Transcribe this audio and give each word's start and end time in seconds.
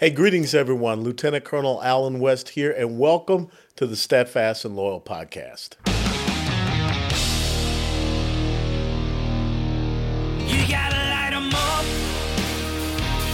Hey, 0.00 0.10
greetings, 0.10 0.54
everyone. 0.54 1.02
Lieutenant 1.02 1.42
Colonel 1.44 1.82
Allen 1.82 2.20
West 2.20 2.50
here, 2.50 2.70
and 2.70 3.00
welcome 3.00 3.48
to 3.74 3.84
the 3.84 3.96
Steadfast 3.96 4.64
and 4.64 4.76
Loyal 4.76 5.00
podcast. 5.00 5.70
You 10.46 10.68
gotta 10.68 11.02
light 11.10 11.30
them 11.30 11.52
up 11.52 11.84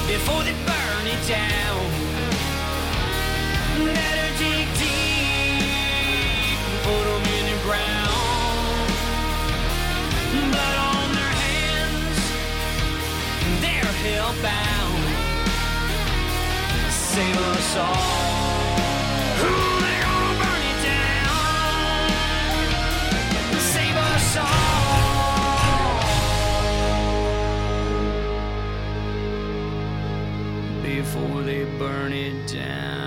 before 0.09 0.43
they 0.43 0.55
burn 0.65 1.07
it 1.07 1.29
down. 1.29 1.64
Save 17.15 17.37
us 17.37 17.77
all. 17.77 18.25
Before 30.83 31.43
they 31.43 31.65
burn 31.79 32.13
it 32.13 32.49
down. 32.49 33.04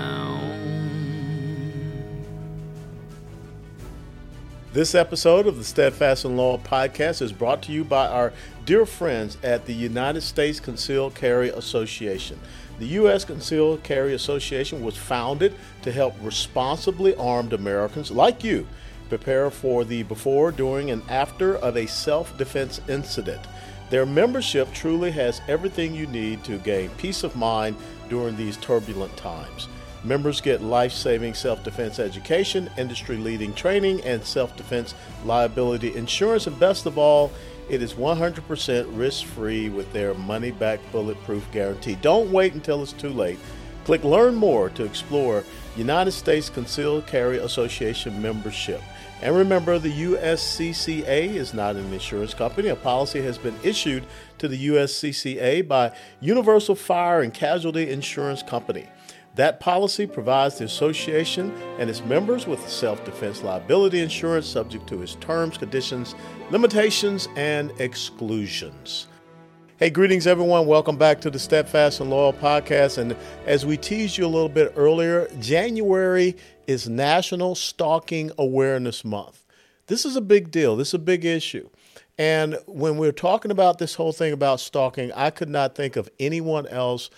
This 4.70 4.94
episode 4.94 5.46
of 5.46 5.56
the 5.56 5.64
Steadfast 5.64 6.26
and 6.26 6.36
Loyal 6.36 6.58
podcast 6.58 7.22
is 7.22 7.32
brought 7.32 7.62
to 7.62 7.72
you 7.72 7.84
by 7.84 8.06
our 8.06 8.34
dear 8.66 8.84
friends 8.84 9.38
at 9.42 9.64
the 9.64 9.72
United 9.72 10.20
States 10.20 10.60
Concealed 10.60 11.14
Carry 11.14 11.48
Association. 11.48 12.38
The 12.78 12.88
U.S. 12.88 13.24
Concealed 13.24 13.82
Carry 13.82 14.12
Association 14.12 14.84
was 14.84 14.94
founded 14.94 15.54
to 15.80 15.90
help 15.90 16.14
responsibly 16.20 17.14
armed 17.14 17.54
Americans 17.54 18.10
like 18.10 18.44
you 18.44 18.66
prepare 19.08 19.50
for 19.50 19.86
the 19.86 20.02
before, 20.02 20.52
during, 20.52 20.90
and 20.90 21.02
after 21.08 21.56
of 21.56 21.78
a 21.78 21.86
self 21.86 22.36
defense 22.36 22.78
incident. 22.90 23.40
Their 23.88 24.04
membership 24.04 24.70
truly 24.74 25.10
has 25.12 25.40
everything 25.48 25.94
you 25.94 26.06
need 26.08 26.44
to 26.44 26.58
gain 26.58 26.90
peace 26.98 27.24
of 27.24 27.34
mind 27.34 27.74
during 28.10 28.36
these 28.36 28.58
turbulent 28.58 29.16
times. 29.16 29.66
Members 30.04 30.40
get 30.40 30.62
life 30.62 30.92
saving 30.92 31.34
self 31.34 31.64
defense 31.64 31.98
education, 31.98 32.70
industry 32.78 33.16
leading 33.16 33.52
training, 33.52 34.00
and 34.02 34.24
self 34.24 34.56
defense 34.56 34.94
liability 35.24 35.94
insurance, 35.96 36.46
and 36.46 36.58
best 36.60 36.86
of 36.86 36.98
all, 36.98 37.32
it 37.68 37.82
is 37.82 37.94
100% 37.94 38.86
risk 38.96 39.26
free 39.26 39.68
with 39.68 39.92
their 39.92 40.14
money 40.14 40.52
back 40.52 40.80
bulletproof 40.92 41.50
guarantee. 41.52 41.96
Don't 41.96 42.32
wait 42.32 42.54
until 42.54 42.82
it's 42.82 42.92
too 42.92 43.10
late. 43.10 43.38
Click 43.84 44.04
Learn 44.04 44.34
More 44.34 44.70
to 44.70 44.84
explore 44.84 45.44
United 45.76 46.12
States 46.12 46.48
Concealed 46.48 47.06
Carry 47.06 47.38
Association 47.38 48.20
membership. 48.20 48.82
And 49.20 49.34
remember, 49.34 49.78
the 49.78 50.04
USCCA 50.04 51.34
is 51.34 51.52
not 51.52 51.74
an 51.74 51.92
insurance 51.92 52.34
company. 52.34 52.68
A 52.68 52.76
policy 52.76 53.20
has 53.22 53.36
been 53.36 53.56
issued 53.62 54.04
to 54.38 54.46
the 54.46 54.68
USCCA 54.68 55.66
by 55.66 55.92
Universal 56.20 56.76
Fire 56.76 57.22
and 57.22 57.34
Casualty 57.34 57.90
Insurance 57.90 58.42
Company. 58.42 58.86
That 59.38 59.60
policy 59.60 60.04
provides 60.04 60.58
the 60.58 60.64
association 60.64 61.54
and 61.78 61.88
its 61.88 62.04
members 62.04 62.48
with 62.48 62.68
self 62.68 63.04
defense 63.04 63.40
liability 63.40 64.00
insurance 64.00 64.48
subject 64.48 64.88
to 64.88 65.00
its 65.00 65.14
terms, 65.14 65.56
conditions, 65.56 66.16
limitations, 66.50 67.28
and 67.36 67.70
exclusions. 67.80 69.06
Hey, 69.76 69.90
greetings, 69.90 70.26
everyone. 70.26 70.66
Welcome 70.66 70.96
back 70.96 71.20
to 71.20 71.30
the 71.30 71.38
Steadfast 71.38 72.00
and 72.00 72.10
Loyal 72.10 72.32
podcast. 72.32 72.98
And 72.98 73.14
as 73.46 73.64
we 73.64 73.76
teased 73.76 74.18
you 74.18 74.26
a 74.26 74.26
little 74.26 74.48
bit 74.48 74.72
earlier, 74.74 75.28
January 75.38 76.34
is 76.66 76.88
National 76.88 77.54
Stalking 77.54 78.32
Awareness 78.38 79.04
Month. 79.04 79.44
This 79.86 80.04
is 80.04 80.16
a 80.16 80.20
big 80.20 80.50
deal, 80.50 80.74
this 80.74 80.88
is 80.88 80.94
a 80.94 80.98
big 80.98 81.24
issue. 81.24 81.70
And 82.18 82.58
when 82.66 82.96
we're 82.96 83.12
talking 83.12 83.52
about 83.52 83.78
this 83.78 83.94
whole 83.94 84.12
thing 84.12 84.32
about 84.32 84.58
stalking, 84.58 85.12
I 85.12 85.30
could 85.30 85.48
not 85.48 85.76
think 85.76 85.94
of 85.94 86.10
anyone 86.18 86.66
else 86.66 87.08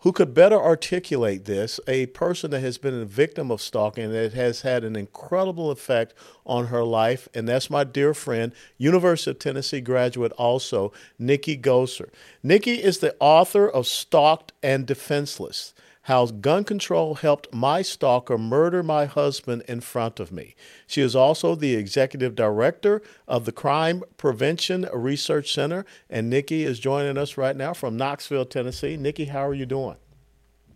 who 0.00 0.12
could 0.12 0.32
better 0.32 0.60
articulate 0.60 1.44
this, 1.44 1.80
a 1.88 2.06
person 2.06 2.50
that 2.52 2.60
has 2.60 2.78
been 2.78 3.02
a 3.02 3.04
victim 3.04 3.50
of 3.50 3.60
stalking 3.60 4.12
that 4.12 4.32
has 4.32 4.60
had 4.60 4.84
an 4.84 4.94
incredible 4.94 5.70
effect 5.70 6.14
on 6.46 6.66
her 6.66 6.84
life, 6.84 7.28
and 7.34 7.48
that's 7.48 7.68
my 7.68 7.82
dear 7.82 8.14
friend, 8.14 8.52
University 8.76 9.30
of 9.30 9.38
Tennessee 9.38 9.80
graduate 9.80 10.32
also, 10.32 10.92
Nikki 11.18 11.56
Goeser. 11.56 12.10
Nikki 12.42 12.82
is 12.82 12.98
the 12.98 13.16
author 13.18 13.68
of 13.68 13.86
Stalked 13.86 14.52
and 14.62 14.86
Defenseless 14.86 15.74
how 16.08 16.24
gun 16.24 16.64
control 16.64 17.16
helped 17.16 17.52
my 17.52 17.82
stalker 17.82 18.38
murder 18.38 18.82
my 18.82 19.04
husband 19.04 19.62
in 19.68 19.78
front 19.78 20.18
of 20.18 20.32
me. 20.32 20.54
She 20.86 21.02
is 21.02 21.14
also 21.14 21.54
the 21.54 21.74
executive 21.74 22.34
director 22.34 23.02
of 23.26 23.44
the 23.44 23.52
Crime 23.52 24.02
Prevention 24.16 24.88
Research 24.94 25.52
Center, 25.52 25.84
and 26.08 26.30
Nikki 26.30 26.64
is 26.64 26.80
joining 26.80 27.18
us 27.18 27.36
right 27.36 27.54
now 27.54 27.74
from 27.74 27.98
Knoxville, 27.98 28.46
Tennessee. 28.46 28.96
Nikki, 28.96 29.26
how 29.26 29.46
are 29.46 29.52
you 29.52 29.66
doing? 29.66 29.96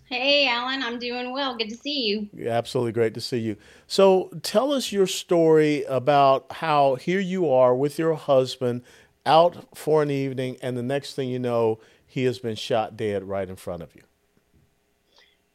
Hey, 0.05 0.47
Allen, 0.49 0.83
I'm 0.83 0.99
doing 0.99 1.33
well. 1.33 1.57
Good 1.57 1.71
to 1.71 1.77
see 1.79 2.29
you. 2.35 2.47
Absolutely 2.47 2.93
great 2.93 3.15
to 3.15 3.23
see 3.23 3.39
you. 3.39 3.57
So, 3.87 4.29
tell 4.43 4.71
us 4.71 4.93
your 4.93 5.07
story 5.07 5.85
about 5.85 6.45
how 6.53 6.97
here 6.97 7.21
you 7.21 7.51
are 7.51 7.75
with 7.75 7.99
your 7.99 8.17
husband 8.17 8.83
out 9.25 9.75
for 9.75 10.03
an 10.03 10.11
evening, 10.11 10.59
and 10.61 10.77
the 10.77 10.83
next 10.83 11.15
thing 11.15 11.31
you 11.31 11.39
know, 11.39 11.81
he 12.07 12.25
has 12.25 12.39
been 12.39 12.55
shot 12.55 12.99
dead 12.99 13.25
right 13.25 13.49
in 13.49 13.57
front 13.57 13.83
of 13.83 13.97
you. 13.97 14.03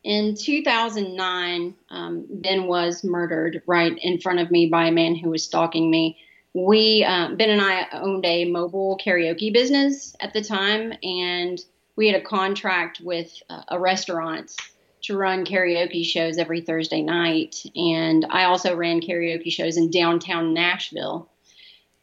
In 0.07 0.35
2009, 0.35 1.75
um, 1.89 2.25
Ben 2.29 2.65
was 2.65 3.03
murdered 3.03 3.61
right 3.67 3.91
in 4.01 4.21
front 4.21 4.39
of 4.39 4.49
me 4.49 4.67
by 4.67 4.87
a 4.87 4.91
man 4.93 5.15
who 5.15 5.31
was 5.31 5.43
stalking 5.43 5.91
me. 5.91 6.17
We, 6.53 7.03
uh, 7.03 7.35
Ben 7.35 7.49
and 7.49 7.61
I 7.61 7.87
owned 7.91 8.25
a 8.25 8.45
mobile 8.45 8.97
karaoke 9.03 9.51
business 9.51 10.15
at 10.21 10.31
the 10.31 10.41
time, 10.41 10.93
and 11.03 11.59
we 11.97 12.07
had 12.07 12.21
a 12.21 12.23
contract 12.23 13.01
with 13.01 13.33
uh, 13.49 13.63
a 13.67 13.77
restaurant 13.77 14.55
to 15.01 15.17
run 15.17 15.43
karaoke 15.43 16.05
shows 16.05 16.37
every 16.37 16.61
Thursday 16.61 17.01
night. 17.01 17.61
And 17.75 18.25
I 18.29 18.45
also 18.45 18.77
ran 18.77 19.01
karaoke 19.01 19.51
shows 19.51 19.75
in 19.75 19.91
downtown 19.91 20.53
Nashville. 20.53 21.27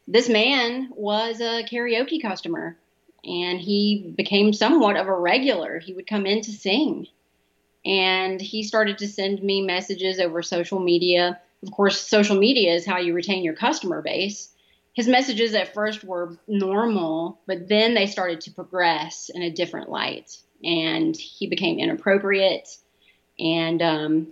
This 0.06 0.28
man 0.28 0.91
was 0.94 1.41
a 1.41 1.65
karaoke 1.65 2.21
customer, 2.21 2.76
and 3.25 3.59
he 3.59 4.12
became 4.15 4.53
somewhat 4.53 4.98
of 4.98 5.06
a 5.06 5.19
regular. 5.19 5.78
He 5.78 5.94
would 5.94 6.06
come 6.06 6.26
in 6.26 6.42
to 6.42 6.53
sing 6.53 7.06
and 7.84 8.41
he 8.41 8.62
started 8.62 8.99
to 8.99 9.09
send 9.09 9.43
me 9.43 9.62
messages 9.62 10.19
over 10.19 10.43
social 10.43 10.81
media. 10.81 11.41
Of 11.62 11.71
course, 11.71 12.00
social 12.00 12.37
media 12.37 12.75
is 12.75 12.87
how 12.87 12.99
you 12.99 13.15
retain 13.15 13.45
your 13.45 13.55
customer 13.55 14.03
base. 14.03 14.50
His 14.95 15.09
messages 15.09 15.55
at 15.55 15.75
first 15.75 16.05
were 16.05 16.39
normal, 16.47 17.41
but 17.47 17.69
then 17.69 17.95
they 17.95 18.06
started 18.06 18.41
to 18.43 18.53
progress 18.53 19.31
in 19.34 19.43
a 19.43 19.50
different 19.50 19.91
light, 19.91 20.37
and 20.62 21.17
he 21.17 21.49
became 21.49 21.78
inappropriate 21.78 22.69
and 23.39 23.83
um, 23.83 24.28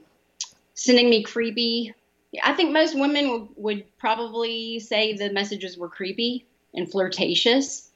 sending 0.74 1.10
me 1.10 1.22
creepy. 1.22 1.94
I 2.42 2.54
think 2.54 2.72
most 2.72 2.94
women 2.98 3.24
w- 3.24 3.48
would 3.56 3.98
probably 3.98 4.78
say 4.78 5.14
the 5.14 5.32
messages 5.32 5.76
were 5.76 5.88
creepy 5.88 6.46
and 6.74 6.90
flirtatious. 6.90 7.90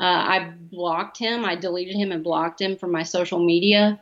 Uh, 0.00 0.04
I 0.04 0.52
blocked 0.58 1.18
him. 1.18 1.44
I 1.44 1.54
deleted 1.54 1.96
him 1.96 2.12
and 2.12 2.24
blocked 2.24 2.60
him 2.60 2.76
from 2.76 2.92
my 2.92 3.02
social 3.02 3.38
media 3.38 4.00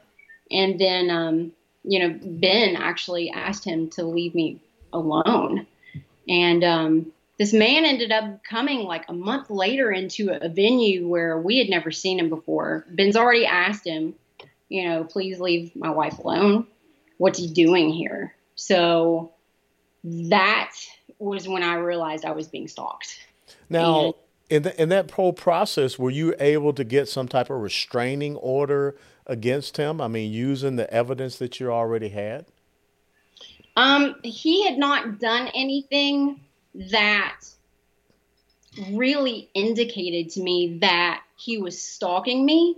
and 0.50 0.78
then, 0.78 1.10
um, 1.10 1.52
you 1.82 1.98
know, 1.98 2.18
Ben 2.22 2.76
actually 2.76 3.30
asked 3.30 3.64
him 3.64 3.90
to 3.90 4.04
leave 4.04 4.34
me 4.34 4.60
alone. 4.92 5.66
And 6.28 6.64
um, 6.64 7.12
this 7.38 7.52
man 7.52 7.84
ended 7.84 8.12
up 8.12 8.42
coming 8.44 8.80
like 8.80 9.04
a 9.08 9.12
month 9.12 9.50
later 9.50 9.90
into 9.90 10.30
a 10.30 10.48
venue 10.48 11.06
where 11.08 11.38
we 11.38 11.58
had 11.58 11.68
never 11.68 11.90
seen 11.90 12.18
him 12.18 12.28
before. 12.28 12.86
Ben's 12.90 13.16
already 13.16 13.46
asked 13.46 13.86
him, 13.86 14.14
you 14.68 14.88
know, 14.88 15.04
please 15.04 15.40
leave 15.40 15.74
my 15.76 15.90
wife 15.90 16.18
alone. 16.18 16.66
What's 17.18 17.38
he 17.38 17.48
doing 17.48 17.90
here? 17.90 18.34
So 18.54 19.32
that 20.04 20.72
was 21.18 21.48
when 21.48 21.62
I 21.62 21.76
realized 21.76 22.24
I 22.24 22.32
was 22.32 22.48
being 22.48 22.68
stalked. 22.68 23.18
Now, 23.68 24.04
and, 24.04 24.14
in, 24.50 24.62
the, 24.62 24.82
in 24.82 24.88
that 24.90 25.10
whole 25.10 25.32
process, 25.32 25.98
were 25.98 26.10
you 26.10 26.34
able 26.38 26.72
to 26.74 26.84
get 26.84 27.08
some 27.08 27.28
type 27.28 27.50
of 27.50 27.60
restraining 27.60 28.36
order 28.36 28.96
against 29.26 29.76
him? 29.76 30.00
I 30.00 30.08
mean, 30.08 30.32
using 30.32 30.76
the 30.76 30.92
evidence 30.92 31.36
that 31.36 31.60
you 31.60 31.70
already 31.70 32.08
had? 32.08 32.46
Um, 33.76 34.16
he 34.22 34.64
had 34.64 34.78
not 34.78 35.18
done 35.18 35.48
anything 35.54 36.40
that 36.90 37.40
really 38.90 39.48
indicated 39.54 40.30
to 40.30 40.42
me 40.42 40.78
that 40.80 41.22
he 41.36 41.58
was 41.58 41.80
stalking 41.80 42.44
me 42.44 42.76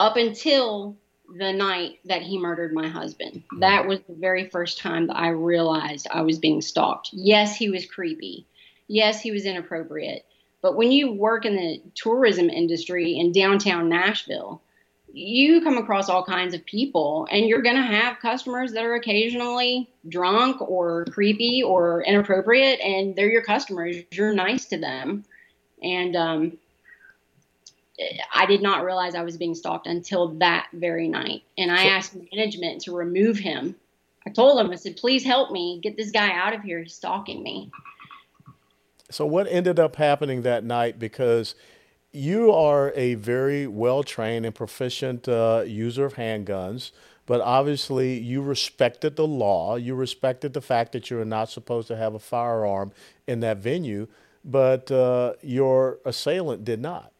up 0.00 0.16
until 0.16 0.96
the 1.38 1.52
night 1.52 1.98
that 2.04 2.22
he 2.22 2.38
murdered 2.38 2.72
my 2.72 2.88
husband. 2.88 3.42
That 3.60 3.86
was 3.86 4.00
the 4.00 4.14
very 4.14 4.48
first 4.48 4.78
time 4.78 5.06
that 5.06 5.16
I 5.16 5.28
realized 5.28 6.06
I 6.10 6.22
was 6.22 6.38
being 6.38 6.60
stalked. 6.60 7.10
Yes, 7.12 7.56
he 7.56 7.70
was 7.70 7.86
creepy. 7.86 8.46
Yes, 8.88 9.20
he 9.20 9.30
was 9.30 9.46
inappropriate. 9.46 10.26
But 10.60 10.76
when 10.76 10.92
you 10.92 11.12
work 11.12 11.44
in 11.44 11.56
the 11.56 11.82
tourism 11.94 12.50
industry 12.50 13.16
in 13.16 13.32
downtown 13.32 13.88
Nashville, 13.88 14.62
you 15.12 15.60
come 15.60 15.76
across 15.76 16.08
all 16.08 16.24
kinds 16.24 16.54
of 16.54 16.64
people 16.64 17.28
and 17.30 17.46
you're 17.46 17.62
going 17.62 17.76
to 17.76 17.82
have 17.82 18.18
customers 18.18 18.72
that 18.72 18.84
are 18.84 18.94
occasionally 18.94 19.90
drunk 20.08 20.60
or 20.62 21.04
creepy 21.06 21.62
or 21.62 22.02
inappropriate 22.02 22.80
and 22.80 23.14
they're 23.14 23.30
your 23.30 23.42
customers. 23.42 23.96
You're 24.10 24.32
nice 24.32 24.64
to 24.66 24.78
them. 24.78 25.24
And 25.82 26.16
um, 26.16 26.58
i 28.34 28.46
did 28.46 28.62
not 28.62 28.84
realize 28.84 29.14
i 29.14 29.22
was 29.22 29.36
being 29.36 29.54
stalked 29.54 29.86
until 29.86 30.28
that 30.38 30.68
very 30.72 31.08
night. 31.08 31.42
And 31.58 31.70
i 31.70 31.84
asked 31.86 32.16
management 32.32 32.82
to 32.82 32.96
remove 32.96 33.38
him. 33.38 33.76
I 34.26 34.30
told 34.30 34.58
them 34.58 34.70
i 34.70 34.76
said 34.76 34.96
please 34.96 35.24
help 35.24 35.50
me 35.50 35.78
get 35.82 35.96
this 35.96 36.10
guy 36.10 36.32
out 36.32 36.54
of 36.54 36.62
here. 36.62 36.82
He's 36.82 36.94
stalking 36.94 37.42
me. 37.42 37.70
So 39.10 39.26
what 39.26 39.46
ended 39.46 39.78
up 39.78 39.96
happening 39.96 40.42
that 40.42 40.64
night? 40.64 40.98
Because 40.98 41.54
you 42.12 42.52
are 42.52 42.92
a 42.94 43.14
very 43.14 43.66
well 43.66 44.02
trained 44.02 44.44
and 44.44 44.54
proficient 44.54 45.28
uh, 45.28 45.64
user 45.66 46.04
of 46.04 46.14
handguns, 46.14 46.92
but 47.26 47.40
obviously 47.40 48.18
you 48.18 48.42
respected 48.42 49.16
the 49.16 49.26
law. 49.26 49.76
You 49.76 49.94
respected 49.94 50.52
the 50.52 50.60
fact 50.60 50.92
that 50.92 51.10
you 51.10 51.18
are 51.18 51.24
not 51.24 51.50
supposed 51.50 51.88
to 51.88 51.96
have 51.96 52.14
a 52.14 52.18
firearm 52.18 52.92
in 53.26 53.40
that 53.40 53.58
venue, 53.58 54.08
but 54.44 54.90
uh, 54.90 55.34
your 55.40 55.98
assailant 56.04 56.64
did 56.64 56.80
not. 56.80 57.12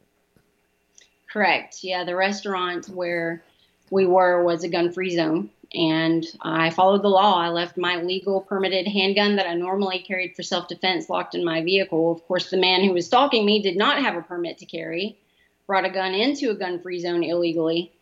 Correct. 1.32 1.82
Yeah, 1.82 2.04
the 2.04 2.14
restaurant 2.14 2.88
where 2.88 3.42
we 3.90 4.04
were 4.04 4.44
was 4.44 4.64
a 4.64 4.68
gun 4.68 4.92
free 4.92 5.16
zone 5.16 5.48
and 5.74 6.26
I 6.42 6.70
followed 6.70 7.02
the 7.02 7.08
law. 7.08 7.38
I 7.38 7.48
left 7.48 7.76
my 7.76 7.96
legal 7.96 8.40
permitted 8.40 8.86
handgun 8.86 9.36
that 9.36 9.48
I 9.48 9.54
normally 9.54 10.00
carried 10.00 10.36
for 10.36 10.42
self 10.42 10.68
defense 10.68 11.08
locked 11.08 11.34
in 11.34 11.44
my 11.44 11.62
vehicle. 11.62 12.12
Of 12.12 12.26
course, 12.26 12.50
the 12.50 12.58
man 12.58 12.84
who 12.84 12.92
was 12.92 13.06
stalking 13.06 13.46
me 13.46 13.62
did 13.62 13.76
not 13.76 14.02
have 14.02 14.16
a 14.16 14.22
permit 14.22 14.58
to 14.58 14.66
carry, 14.66 15.18
brought 15.66 15.86
a 15.86 15.90
gun 15.90 16.12
into 16.12 16.50
a 16.50 16.54
gun 16.54 16.80
free 16.80 17.00
zone 17.00 17.22
illegally. 17.22 17.92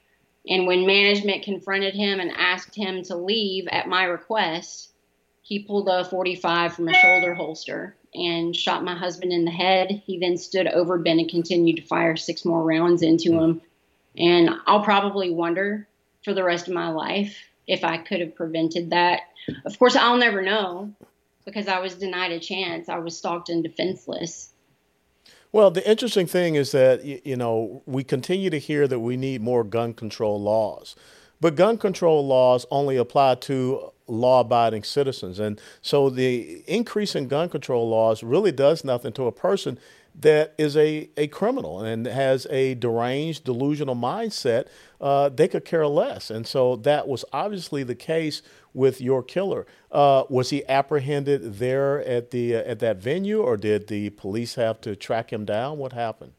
And 0.48 0.66
when 0.66 0.86
management 0.86 1.44
confronted 1.44 1.94
him 1.94 2.18
and 2.18 2.32
asked 2.32 2.74
him 2.74 3.02
to 3.04 3.16
leave 3.16 3.68
at 3.68 3.88
my 3.88 4.04
request, 4.04 4.90
he 5.42 5.64
pulled 5.64 5.88
a 5.88 6.04
45 6.04 6.74
from 6.74 6.88
a 6.88 6.94
shoulder 6.94 7.34
holster 7.34 7.94
and 8.14 8.56
shot 8.56 8.82
my 8.82 8.96
husband 8.96 9.32
in 9.32 9.44
the 9.44 9.50
head. 9.50 10.02
He 10.06 10.18
then 10.18 10.38
stood 10.38 10.66
over 10.66 10.98
Ben 10.98 11.18
and 11.18 11.28
continued 11.28 11.76
to 11.76 11.82
fire 11.82 12.16
six 12.16 12.44
more 12.44 12.62
rounds 12.62 13.02
into 13.02 13.38
him. 13.38 13.60
And 14.16 14.50
I'll 14.66 14.82
probably 14.82 15.30
wonder 15.30 15.86
for 16.24 16.32
the 16.34 16.42
rest 16.42 16.66
of 16.66 16.74
my 16.74 16.88
life 16.88 17.36
if 17.70 17.84
I 17.84 17.98
could 17.98 18.20
have 18.20 18.34
prevented 18.34 18.90
that. 18.90 19.20
Of 19.64 19.78
course, 19.78 19.94
I'll 19.94 20.18
never 20.18 20.42
know 20.42 20.92
because 21.44 21.68
I 21.68 21.78
was 21.78 21.94
denied 21.94 22.32
a 22.32 22.40
chance. 22.40 22.88
I 22.88 22.98
was 22.98 23.16
stalked 23.16 23.48
and 23.48 23.62
defenseless. 23.62 24.52
Well, 25.52 25.70
the 25.70 25.88
interesting 25.88 26.26
thing 26.26 26.56
is 26.56 26.72
that, 26.72 27.04
you 27.04 27.36
know, 27.36 27.82
we 27.86 28.04
continue 28.04 28.50
to 28.50 28.58
hear 28.58 28.86
that 28.88 29.00
we 29.00 29.16
need 29.16 29.40
more 29.40 29.64
gun 29.64 29.94
control 29.94 30.40
laws. 30.40 30.96
But 31.40 31.54
gun 31.54 31.78
control 31.78 32.26
laws 32.26 32.66
only 32.70 32.96
apply 32.96 33.36
to 33.36 33.92
law 34.06 34.40
abiding 34.40 34.82
citizens. 34.82 35.38
And 35.38 35.60
so 35.80 36.10
the 36.10 36.62
increase 36.66 37.14
in 37.14 37.28
gun 37.28 37.48
control 37.48 37.88
laws 37.88 38.22
really 38.22 38.52
does 38.52 38.84
nothing 38.84 39.12
to 39.14 39.26
a 39.26 39.32
person 39.32 39.78
that 40.22 40.54
is 40.58 40.76
a, 40.76 41.08
a 41.16 41.28
criminal 41.28 41.80
and 41.80 42.06
has 42.06 42.46
a 42.50 42.74
deranged, 42.74 43.44
delusional 43.44 43.96
mindset, 43.96 44.66
uh, 45.00 45.28
they 45.28 45.48
could 45.48 45.64
care 45.64 45.86
less. 45.86 46.30
And 46.30 46.46
so 46.46 46.76
that 46.76 47.08
was 47.08 47.24
obviously 47.32 47.82
the 47.82 47.94
case 47.94 48.42
with 48.74 49.00
your 49.00 49.22
killer. 49.22 49.66
Uh, 49.90 50.24
was 50.28 50.50
he 50.50 50.66
apprehended 50.68 51.54
there 51.54 52.00
at 52.04 52.30
the 52.30 52.56
uh, 52.56 52.58
at 52.60 52.78
that 52.80 52.98
venue, 52.98 53.40
or 53.40 53.56
did 53.56 53.88
the 53.88 54.10
police 54.10 54.54
have 54.54 54.80
to 54.82 54.94
track 54.94 55.32
him 55.32 55.44
down? 55.44 55.78
What 55.78 55.92
happened? 55.92 56.32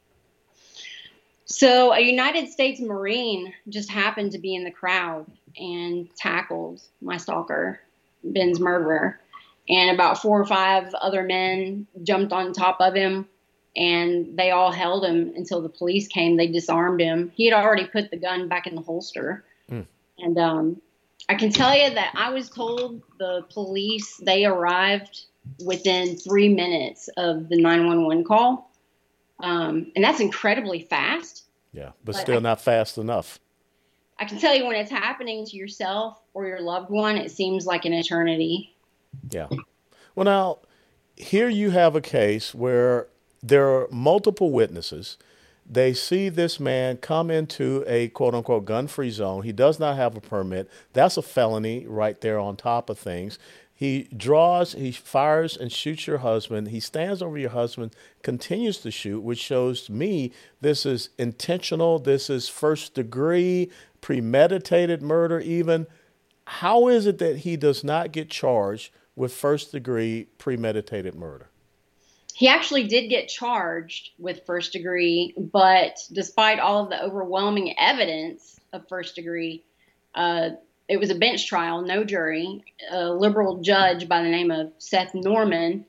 So 1.45 1.93
a 1.93 1.99
United 1.99 2.49
States 2.49 2.79
Marine 2.79 3.53
just 3.67 3.91
happened 3.91 4.31
to 4.31 4.39
be 4.39 4.55
in 4.55 4.63
the 4.63 4.71
crowd 4.71 5.25
and 5.57 6.07
tackled 6.15 6.81
my 7.01 7.17
stalker, 7.17 7.81
Ben's 8.23 8.59
murderer. 8.59 9.19
And 9.67 9.91
about 9.91 10.21
four 10.21 10.39
or 10.39 10.45
five 10.45 10.93
other 10.95 11.23
men 11.23 11.87
jumped 12.03 12.31
on 12.31 12.53
top 12.53 12.77
of 12.79 12.95
him, 12.95 13.27
and 13.75 14.37
they 14.37 14.51
all 14.51 14.71
held 14.71 15.05
him 15.05 15.33
until 15.35 15.61
the 15.61 15.69
police 15.69 16.07
came. 16.07 16.37
They 16.37 16.47
disarmed 16.47 16.99
him. 16.99 17.31
He 17.35 17.49
had 17.49 17.53
already 17.53 17.85
put 17.85 18.11
the 18.11 18.17
gun 18.17 18.47
back 18.47 18.67
in 18.67 18.75
the 18.75 18.81
holster. 18.81 19.45
Mm. 19.69 19.85
And 20.19 20.37
um, 20.37 20.81
I 21.29 21.35
can 21.35 21.51
tell 21.51 21.75
you 21.75 21.89
that 21.93 22.13
I 22.15 22.31
was 22.31 22.49
told 22.49 23.01
the 23.17 23.45
police 23.53 24.17
they 24.17 24.45
arrived 24.45 25.25
within 25.65 26.17
three 26.17 26.49
minutes 26.49 27.09
of 27.17 27.49
the 27.49 27.57
911 27.57 28.25
call. 28.25 28.71
Um, 29.39 29.91
and 29.95 30.03
that's 30.03 30.19
incredibly 30.19 30.83
fast. 30.83 31.45
Yeah, 31.73 31.91
but, 32.03 32.13
but 32.13 32.15
still 32.17 32.37
I, 32.37 32.41
not 32.41 32.61
fast 32.61 32.97
enough. 32.97 33.39
I 34.19 34.25
can 34.25 34.37
tell 34.39 34.55
you 34.55 34.65
when 34.65 34.75
it's 34.75 34.91
happening 34.91 35.45
to 35.45 35.55
yourself 35.55 36.21
or 36.33 36.45
your 36.45 36.61
loved 36.61 36.91
one, 36.91 37.17
it 37.17 37.31
seems 37.31 37.65
like 37.65 37.85
an 37.85 37.93
eternity. 37.93 38.75
Yeah. 39.29 39.47
Well, 40.13 40.25
now, 40.25 40.59
here 41.15 41.47
you 41.47 41.69
have 41.69 41.95
a 41.95 42.01
case 42.01 42.53
where 42.53 43.07
there 43.43 43.67
are 43.67 43.87
multiple 43.91 44.51
witnesses. 44.51 45.17
They 45.69 45.93
see 45.93 46.29
this 46.29 46.59
man 46.59 46.97
come 46.97 47.31
into 47.31 47.83
a 47.87 48.09
quote 48.09 48.35
unquote 48.35 48.65
gun 48.65 48.87
free 48.87 49.11
zone. 49.11 49.43
He 49.43 49.51
does 49.51 49.79
not 49.79 49.95
have 49.95 50.15
a 50.15 50.21
permit. 50.21 50.69
That's 50.93 51.17
a 51.17 51.21
felony 51.21 51.85
right 51.87 52.19
there 52.19 52.39
on 52.39 52.55
top 52.55 52.89
of 52.89 52.99
things. 52.99 53.39
He 53.73 54.09
draws, 54.15 54.73
he 54.73 54.91
fires 54.91 55.57
and 55.57 55.71
shoots 55.71 56.05
your 56.05 56.19
husband. 56.19 56.67
He 56.67 56.79
stands 56.79 57.19
over 57.21 57.35
your 57.35 57.49
husband, 57.49 57.95
continues 58.21 58.77
to 58.79 58.91
shoot, 58.91 59.21
which 59.21 59.39
shows 59.39 59.89
me 59.89 60.31
this 60.61 60.85
is 60.85 61.09
intentional. 61.17 61.97
This 61.97 62.29
is 62.29 62.47
first 62.47 62.93
degree, 62.93 63.71
premeditated 63.99 65.01
murder, 65.01 65.39
even. 65.39 65.87
How 66.45 66.89
is 66.89 67.07
it 67.07 67.17
that 67.19 67.37
he 67.37 67.57
does 67.57 67.83
not 67.83 68.11
get 68.11 68.29
charged 68.29 68.91
with 69.15 69.33
first 69.33 69.71
degree 69.71 70.27
premeditated 70.37 71.15
murder? 71.15 71.50
He 72.41 72.47
actually 72.47 72.87
did 72.87 73.07
get 73.07 73.27
charged 73.27 74.09
with 74.17 74.47
first 74.47 74.73
degree, 74.73 75.31
but 75.37 75.99
despite 76.11 76.57
all 76.57 76.83
of 76.83 76.89
the 76.89 76.99
overwhelming 76.99 77.75
evidence 77.77 78.59
of 78.73 78.89
first 78.89 79.13
degree, 79.13 79.63
uh, 80.15 80.49
it 80.89 80.97
was 80.97 81.11
a 81.11 81.15
bench 81.15 81.45
trial, 81.45 81.83
no 81.83 82.03
jury. 82.03 82.63
A 82.89 83.11
liberal 83.11 83.61
judge 83.61 84.09
by 84.09 84.23
the 84.23 84.29
name 84.29 84.49
of 84.49 84.71
Seth 84.79 85.13
Norman 85.13 85.85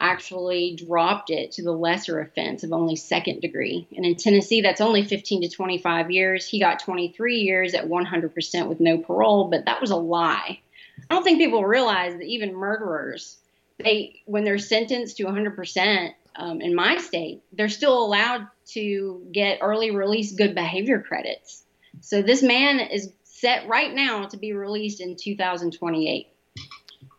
actually 0.00 0.74
dropped 0.74 1.28
it 1.28 1.52
to 1.52 1.62
the 1.62 1.70
lesser 1.70 2.18
offense 2.18 2.64
of 2.64 2.72
only 2.72 2.96
second 2.96 3.42
degree. 3.42 3.86
And 3.94 4.06
in 4.06 4.16
Tennessee, 4.16 4.62
that's 4.62 4.80
only 4.80 5.04
15 5.04 5.42
to 5.42 5.50
25 5.50 6.10
years. 6.10 6.46
He 6.46 6.60
got 6.60 6.80
23 6.80 7.40
years 7.40 7.74
at 7.74 7.86
100% 7.86 8.68
with 8.68 8.80
no 8.80 8.96
parole, 8.96 9.48
but 9.48 9.66
that 9.66 9.82
was 9.82 9.90
a 9.90 9.96
lie. 9.96 10.60
I 11.10 11.14
don't 11.14 11.24
think 11.24 11.36
people 11.36 11.62
realize 11.62 12.14
that 12.14 12.24
even 12.24 12.54
murderers 12.54 13.36
they 13.82 14.22
when 14.26 14.44
they're 14.44 14.58
sentenced 14.58 15.16
to 15.18 15.24
100% 15.24 16.12
um, 16.36 16.60
in 16.60 16.74
my 16.74 16.98
state, 16.98 17.42
they're 17.52 17.68
still 17.68 18.04
allowed 18.04 18.46
to 18.66 19.26
get 19.32 19.58
early 19.60 19.90
release 19.90 20.32
good 20.32 20.54
behavior 20.54 21.00
credits. 21.00 21.64
So 22.00 22.22
this 22.22 22.42
man 22.42 22.80
is 22.80 23.12
set 23.24 23.68
right 23.68 23.92
now 23.92 24.26
to 24.26 24.36
be 24.36 24.52
released 24.52 25.00
in 25.00 25.16
2028. 25.16 26.28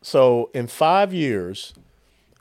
So 0.01 0.49
in 0.53 0.67
five 0.67 1.13
years, 1.13 1.73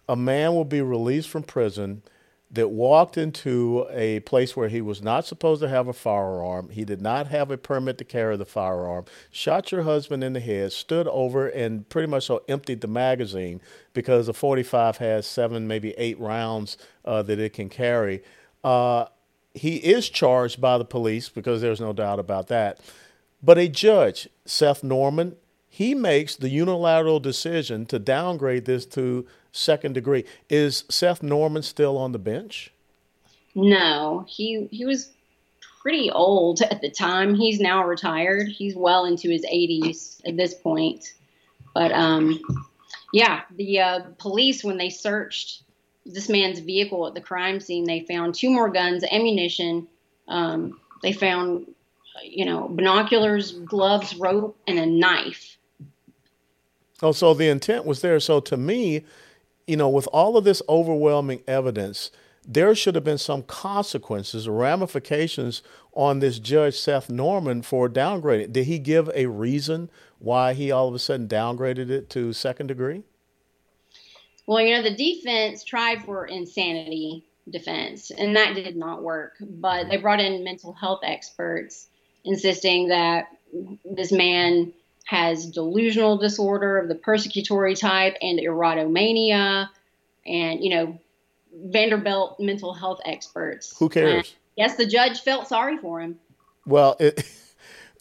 a 0.09 0.17
man 0.17 0.55
will 0.55 0.65
be 0.65 0.81
released 0.81 1.29
from 1.29 1.43
prison 1.43 2.03
that 2.53 2.69
walked 2.69 3.17
into 3.17 3.87
a 3.91 4.21
place 4.21 4.57
where 4.57 4.69
he 4.69 4.81
was 4.81 5.01
not 5.01 5.25
supposed 5.25 5.63
to 5.63 5.69
have 5.69 5.87
a 5.87 5.93
firearm. 5.93 6.69
He 6.71 6.85
did 6.85 7.01
not 7.01 7.29
have 7.29 7.51
a 7.51 7.57
permit 7.57 7.97
to 7.99 8.05
carry 8.05 8.37
the 8.37 8.45
firearm, 8.45 9.05
shot 9.31 9.71
your 9.71 9.83
husband 9.83 10.25
in 10.25 10.33
the 10.33 10.41
head, 10.41 10.73
stood 10.73 11.07
over 11.07 11.47
and 11.47 11.89
pretty 11.89 12.09
much 12.09 12.27
so 12.27 12.43
emptied 12.49 12.81
the 12.81 12.89
magazine 12.89 13.61
because 13.95 14.27
the 14.27 14.35
45 14.35 14.97
has 14.97 15.27
seven, 15.27 15.69
maybe 15.69 15.93
eight 15.97 16.19
rounds 16.19 16.77
uh, 17.05 17.23
that 17.23 17.39
it 17.39 17.53
can 17.53 17.69
carry. 17.69 18.23
Uh, 18.65 19.07
he 19.55 19.77
is 19.77 20.09
charged 20.09 20.61
by 20.61 20.77
the 20.77 20.85
police 20.85 21.29
because 21.29 21.61
there's 21.61 21.81
no 21.81 21.93
doubt 21.93 22.19
about 22.19 22.49
that. 22.49 22.81
But 23.43 23.59
a 23.59 23.69
judge, 23.69 24.29
Seth 24.45 24.83
Norman, 24.83 25.37
he 25.69 25.95
makes 25.95 26.35
the 26.35 26.49
unilateral 26.49 27.21
decision 27.21 27.87
to 27.87 27.99
downgrade 27.99 28.65
this 28.65 28.85
to 28.87 29.27
second 29.53 29.95
degree. 29.95 30.25
Is 30.49 30.85
Seth 30.89 31.23
Norman 31.23 31.63
still 31.63 31.97
on 31.99 32.13
the 32.13 32.19
bench? 32.19 32.73
No, 33.55 34.25
he 34.29 34.69
he 34.71 34.85
was 34.85 35.11
pretty 35.81 36.11
old 36.11 36.61
at 36.63 36.81
the 36.81 36.91
time. 36.91 37.35
He's 37.35 37.59
now 37.59 37.87
retired. 37.87 38.49
He's 38.49 38.77
well 38.77 39.07
into 39.07 39.29
his 39.31 39.45
80s 39.45 40.21
at 40.27 40.37
this 40.37 40.55
point. 40.55 41.15
But 41.75 41.93
um, 41.93 42.41
yeah, 43.13 43.43
the 43.57 43.81
uh, 43.81 44.01
police 44.19 44.63
when 44.63 44.77
they 44.77 44.91
searched 44.91 45.63
this 46.07 46.29
man's 46.29 46.61
vehicle 46.61 47.07
at 47.07 47.15
the 47.15 47.21
crime 47.21 47.61
scene, 47.61 47.85
they 47.85 48.01
found 48.01 48.35
two 48.35 48.51
more 48.51 48.69
guns, 48.69 49.05
ammunition. 49.11 49.89
Um, 50.29 50.81
they 51.03 51.13
found, 51.13 51.67
you 52.23 52.45
know, 52.45 52.69
binoculars, 52.69 53.53
gloves, 53.53 54.15
rope, 54.17 54.59
and 54.67 54.79
a 54.79 54.87
knife. 54.87 55.57
Oh, 57.03 57.13
so 57.13 57.33
the 57.33 57.49
intent 57.49 57.87
was 57.87 58.03
there. 58.03 58.21
So 58.21 58.41
to 58.41 58.57
me, 58.57 59.05
you 59.71 59.77
know, 59.77 59.89
with 59.89 60.09
all 60.13 60.37
of 60.37 60.43
this 60.43 60.63
overwhelming 60.69 61.45
evidence, 61.47 62.11
there 62.45 62.75
should 62.75 62.97
have 62.97 63.05
been 63.05 63.19
some 63.19 63.45
consequences 63.45 64.49
ramifications 64.49 65.63
on 65.93 66.19
this 66.19 66.41
judge 66.41 66.77
Seth 66.77 67.09
Norman 67.09 67.63
for 67.63 67.89
downgrading. 67.89 68.53
Did 68.53 68.65
he 68.65 68.81
give 68.81 69.09
a 69.15 69.27
reason 69.27 69.89
why 70.19 70.55
he 70.55 70.73
all 70.73 70.89
of 70.89 70.95
a 70.95 70.99
sudden 70.99 71.29
downgraded 71.29 71.89
it 71.89 72.11
to 72.11 72.33
second 72.33 72.67
degree? 72.67 73.05
Well, 74.45 74.61
you 74.61 74.75
know, 74.75 74.83
the 74.83 74.97
defense 74.97 75.63
tried 75.63 76.05
for 76.05 76.27
insanity 76.27 77.25
defense, 77.49 78.11
and 78.11 78.35
that 78.35 78.57
did 78.57 78.77
not 78.77 79.05
work. 79.05 79.35
But 79.41 79.89
they 79.89 79.99
brought 79.99 80.19
in 80.19 80.43
mental 80.43 80.73
health 80.73 81.01
experts, 81.05 81.89
insisting 82.25 82.89
that 82.89 83.29
this 83.85 84.11
man 84.11 84.73
has 85.05 85.47
delusional 85.47 86.17
disorder 86.17 86.79
of 86.79 86.89
the 86.89 86.95
persecutory 86.95 87.79
type 87.79 88.17
and 88.21 88.39
erotomania, 88.39 89.69
and 90.27 90.63
you 90.63 90.71
know, 90.71 90.99
Vanderbilt 91.53 92.39
mental 92.39 92.73
health 92.73 93.01
experts. 93.05 93.77
Who 93.79 93.89
cares? 93.89 94.35
Yes, 94.57 94.77
the 94.77 94.87
judge 94.87 95.21
felt 95.21 95.49
sorry 95.49 95.77
for 95.79 96.01
him. 96.01 96.19
Well, 96.67 96.97
it, 97.01 97.25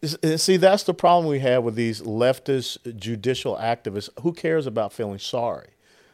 see, 0.39 0.57
that's 0.57 0.83
the 0.83 0.93
problem 0.93 1.29
we 1.29 1.39
have 1.39 1.63
with 1.63 1.75
these 1.75 2.01
leftist 2.01 2.95
judicial 2.97 3.55
activists. 3.55 4.09
Who 4.21 4.33
cares 4.33 4.67
about 4.67 4.93
feeling 4.93 5.19
sorry? 5.19 5.69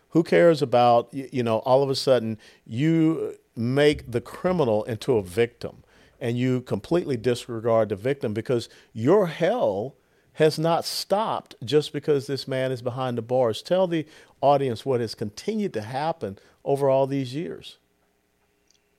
Who 0.09 0.23
cares 0.23 0.61
about, 0.61 1.13
you 1.13 1.43
know, 1.43 1.57
all 1.59 1.83
of 1.83 1.89
a 1.89 1.95
sudden 1.95 2.37
you 2.65 3.37
make 3.55 4.11
the 4.11 4.21
criminal 4.21 4.83
into 4.85 5.17
a 5.17 5.21
victim 5.21 5.83
and 6.21 6.37
you 6.37 6.61
completely 6.61 7.17
disregard 7.17 7.89
the 7.89 7.95
victim 7.95 8.33
because 8.33 8.69
your 8.93 9.27
hell 9.27 9.95
has 10.35 10.59
not 10.59 10.85
stopped 10.85 11.55
just 11.63 11.93
because 11.93 12.27
this 12.27 12.47
man 12.47 12.71
is 12.71 12.81
behind 12.81 13.17
the 13.17 13.21
bars. 13.21 13.61
Tell 13.61 13.87
the 13.87 14.05
audience 14.41 14.85
what 14.85 15.01
has 15.01 15.15
continued 15.15 15.73
to 15.73 15.81
happen 15.81 16.37
over 16.63 16.89
all 16.89 17.07
these 17.07 17.33
years. 17.33 17.77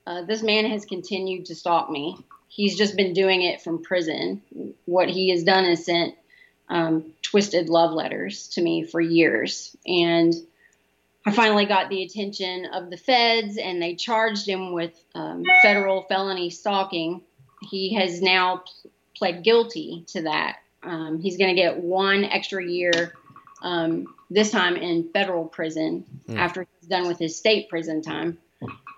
Uh, 0.07 0.23
this 0.23 0.43
man 0.43 0.65
has 0.67 0.85
continued 0.85 1.47
to 1.47 1.55
stalk 1.55 1.91
me. 1.91 2.17
He's 2.49 2.77
just 2.77 2.97
been 2.97 3.13
doing 3.13 3.43
it 3.43 3.61
from 3.61 3.83
prison. 3.83 4.43
What 4.87 5.09
he 5.09 5.31
has 5.31 5.43
done 5.43 5.65
is 5.65 5.85
sent 5.85 6.15
um, 6.69 7.13
twisted 7.23 7.69
love 7.69 7.93
letters 7.93 8.49
to 8.49 8.63
me 8.63 8.85
for 8.85 9.01
years. 9.01 9.77
And 9.87 10.35
I 11.27 11.33
finally 11.33 11.67
got 11.67 11.91
the 11.91 12.03
attention 12.03 12.67
of 12.67 12.89
the 12.89 12.97
feds, 12.97 13.59
and 13.59 13.83
they 13.83 13.95
charged 13.95 14.49
him 14.49 14.73
with 14.73 14.93
um, 15.15 15.43
federal 15.61 16.03
felony 16.03 16.51
stalking. 16.51 17.21
He 17.61 17.95
has 17.95 18.23
now 18.23 18.63
pled 19.17 19.43
guilty 19.43 20.05
to 20.09 20.23
that. 20.23 20.59
Um, 20.87 21.21
he's 21.21 21.37
going 21.37 21.55
to 21.55 21.61
get 21.61 21.79
one 21.79 22.25
extra 22.25 22.65
year, 22.65 23.15
um, 23.63 24.15
this 24.31 24.51
time 24.51 24.77
in 24.77 25.11
federal 25.13 25.45
prison 25.45 26.05
mm. 26.29 26.39
after 26.39 26.67
he's 26.81 26.89
done 26.89 27.07
with 27.09 27.19
his 27.19 27.37
state 27.37 27.69
prison 27.69 28.03
time. 28.03 28.39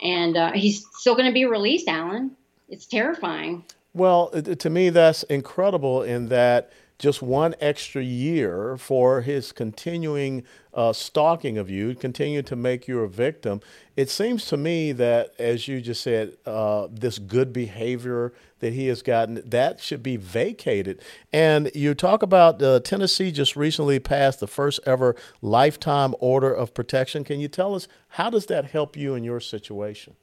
And 0.01 0.37
uh, 0.37 0.53
he's 0.53 0.87
still 0.99 1.15
going 1.15 1.27
to 1.27 1.33
be 1.33 1.45
released, 1.45 1.89
Allen. 1.89 2.37
It's 2.69 2.87
terrifying. 2.87 3.65
Well, 3.95 4.29
to 4.31 4.71
me, 4.71 4.91
that's 4.91 5.23
incredible 5.25 6.03
in 6.03 6.29
that 6.29 6.71
just 6.99 7.23
one 7.23 7.55
extra 7.61 8.03
year 8.03 8.77
for 8.77 9.21
his 9.21 9.53
continuing 9.53 10.43
uh, 10.75 10.93
stalking 10.93 11.57
of 11.57 11.71
you, 11.71 11.95
continue 11.95 12.43
to 12.43 12.57
make 12.57 12.89
you 12.89 13.01
a 13.01 13.09
victim. 13.09 13.61
It 13.97 14.11
seems 14.11 14.47
to 14.47 14.57
me 14.57 14.93
that, 14.93 15.33
as 15.39 15.69
you 15.69 15.81
just 15.81 16.03
said, 16.03 16.37
uh, 16.45 16.89
this 16.91 17.19
good 17.19 17.53
behavior 17.53 18.33
that 18.61 18.73
he 18.73 18.89
has 18.89 19.03
gotten, 19.03 19.43
that 19.45 19.81
should 19.81 20.03
be 20.03 20.17
vacated. 20.17 21.01
And 21.33 21.71
you 21.75 21.95
talk 21.95 22.23
about 22.23 22.61
uh, 22.61 22.81
Tennessee 22.81 23.31
just 23.31 23.55
recently 23.55 24.01
passed 24.01 24.41
the 24.41 24.49
first 24.49 24.81
ever 24.85 25.15
lifetime 25.41 26.15
order 26.19 26.53
of 26.53 26.75
protection. 26.75 27.23
Can 27.23 27.39
you 27.39 27.49
tell 27.49 27.75
us 27.77 27.87
how 28.09 28.31
does 28.31 28.47
that 28.47 28.67
help 28.67 28.97
you 28.97 29.15
in 29.15 29.23
your 29.23 29.41
situation? 29.41 30.17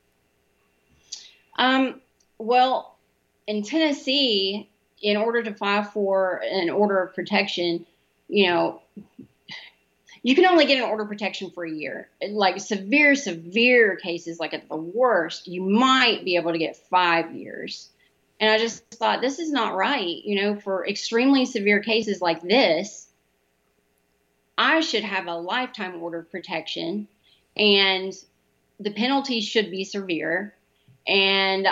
Um, 1.57 2.01
well, 2.37 2.97
in 3.47 3.63
Tennessee, 3.63 4.69
in 5.01 5.17
order 5.17 5.43
to 5.43 5.53
file 5.53 5.83
for 5.83 6.41
an 6.43 6.69
order 6.69 7.01
of 7.01 7.15
protection, 7.15 7.85
you 8.27 8.47
know, 8.47 8.81
you 10.23 10.33
can 10.33 10.45
only 10.45 10.65
get 10.65 10.77
an 10.77 10.89
order 10.89 11.03
of 11.03 11.09
protection 11.09 11.51
for 11.51 11.63
a 11.63 11.71
year. 11.71 12.09
Like 12.27 12.59
severe, 12.59 13.15
severe 13.15 13.95
cases, 13.95 14.39
like 14.39 14.53
at 14.53 14.67
the 14.67 14.75
worst, 14.75 15.47
you 15.47 15.61
might 15.61 16.25
be 16.25 16.35
able 16.35 16.51
to 16.51 16.57
get 16.57 16.77
five 16.89 17.35
years. 17.35 17.89
And 18.39 18.49
I 18.49 18.57
just 18.57 18.83
thought 18.89 19.21
this 19.21 19.39
is 19.39 19.51
not 19.51 19.75
right. 19.75 20.23
You 20.23 20.41
know, 20.41 20.59
for 20.59 20.87
extremely 20.87 21.45
severe 21.45 21.81
cases 21.81 22.21
like 22.21 22.41
this, 22.41 23.07
I 24.57 24.79
should 24.79 25.03
have 25.03 25.27
a 25.27 25.35
lifetime 25.35 26.01
order 26.01 26.19
of 26.19 26.31
protection, 26.31 27.07
and 27.55 28.13
the 28.79 28.91
penalties 28.91 29.45
should 29.45 29.69
be 29.69 29.83
severe. 29.83 30.55
And 31.07 31.67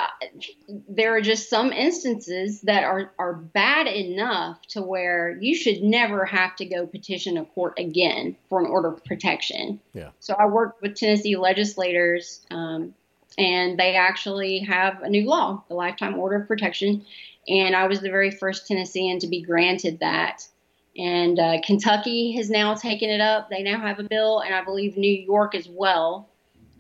there 0.87 1.15
are 1.15 1.21
just 1.21 1.49
some 1.49 1.71
instances 1.71 2.61
that 2.61 2.83
are, 2.83 3.11
are 3.17 3.33
bad 3.33 3.87
enough 3.87 4.61
to 4.69 4.81
where 4.81 5.37
you 5.41 5.55
should 5.55 5.81
never 5.81 6.23
have 6.23 6.55
to 6.57 6.65
go 6.65 6.85
petition 6.85 7.37
a 7.37 7.45
court 7.45 7.79
again 7.79 8.35
for 8.47 8.59
an 8.59 8.67
order 8.67 8.89
of 8.89 9.03
protection. 9.03 9.79
Yeah. 9.93 10.09
So 10.19 10.35
I 10.35 10.45
worked 10.45 10.83
with 10.83 10.95
Tennessee 10.95 11.35
legislators, 11.35 12.45
um, 12.51 12.93
and 13.35 13.79
they 13.79 13.95
actually 13.95 14.59
have 14.59 15.01
a 15.01 15.09
new 15.09 15.25
law, 15.25 15.63
the 15.67 15.73
lifetime 15.73 16.19
order 16.19 16.35
of 16.35 16.47
protection. 16.47 17.03
And 17.47 17.75
I 17.75 17.87
was 17.87 18.01
the 18.01 18.11
very 18.11 18.29
first 18.29 18.67
Tennessean 18.67 19.17
to 19.19 19.27
be 19.27 19.41
granted 19.41 19.99
that. 20.01 20.47
And 20.95 21.39
uh, 21.39 21.59
Kentucky 21.65 22.33
has 22.33 22.51
now 22.51 22.75
taken 22.75 23.09
it 23.09 23.19
up. 23.19 23.49
They 23.49 23.63
now 23.63 23.79
have 23.79 23.97
a 23.97 24.03
bill, 24.03 24.41
and 24.41 24.53
I 24.53 24.63
believe 24.63 24.95
New 24.95 25.11
York 25.11 25.55
as 25.55 25.67
well 25.67 26.29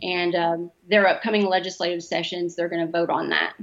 and 0.01 0.35
um, 0.35 0.71
their 0.89 1.07
upcoming 1.07 1.45
legislative 1.45 2.03
sessions, 2.03 2.55
they're 2.55 2.69
going 2.69 2.85
to 2.85 2.91
vote 2.91 3.09
on 3.09 3.29
that. 3.29 3.53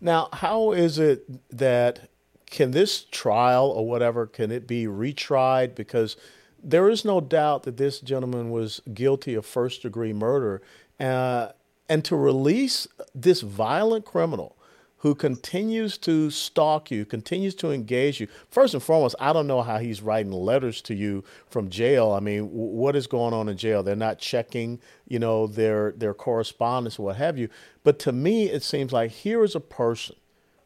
Now, 0.00 0.28
how 0.32 0.72
is 0.72 0.98
it 0.98 1.24
that 1.56 2.10
can 2.46 2.70
this 2.70 3.04
trial 3.10 3.66
or 3.66 3.86
whatever 3.86 4.26
can 4.26 4.50
it 4.50 4.66
be 4.66 4.86
retried 4.86 5.74
because 5.74 6.16
there 6.62 6.88
is 6.88 7.04
no 7.04 7.20
doubt 7.20 7.64
that 7.64 7.76
this 7.76 8.00
gentleman 8.00 8.50
was 8.50 8.80
guilty 8.94 9.34
of 9.34 9.44
first 9.44 9.82
degree 9.82 10.12
murder 10.12 10.62
uh, 10.98 11.48
and 11.88 12.04
to 12.04 12.16
release 12.16 12.88
this 13.14 13.40
violent 13.40 14.04
criminal 14.04 14.55
who 14.98 15.14
continues 15.14 15.98
to 15.98 16.30
stalk 16.30 16.90
you, 16.90 17.04
continues 17.04 17.54
to 17.56 17.70
engage 17.70 18.20
you. 18.20 18.28
First 18.50 18.74
and 18.74 18.82
foremost, 18.82 19.14
I 19.20 19.32
don't 19.32 19.46
know 19.46 19.62
how 19.62 19.78
he's 19.78 20.02
writing 20.02 20.32
letters 20.32 20.80
to 20.82 20.94
you 20.94 21.22
from 21.46 21.68
jail. 21.70 22.12
I 22.12 22.20
mean, 22.20 22.46
w- 22.46 22.70
what 22.70 22.96
is 22.96 23.06
going 23.06 23.34
on 23.34 23.48
in 23.48 23.56
jail? 23.56 23.82
They're 23.82 23.96
not 23.96 24.18
checking, 24.18 24.80
you 25.06 25.18
know, 25.18 25.46
their 25.46 25.92
their 25.92 26.14
correspondence 26.14 26.98
or 26.98 27.06
what 27.06 27.16
have 27.16 27.38
you. 27.38 27.48
But 27.84 27.98
to 28.00 28.12
me, 28.12 28.48
it 28.48 28.62
seems 28.62 28.92
like 28.92 29.10
here 29.10 29.44
is 29.44 29.54
a 29.54 29.60
person, 29.60 30.16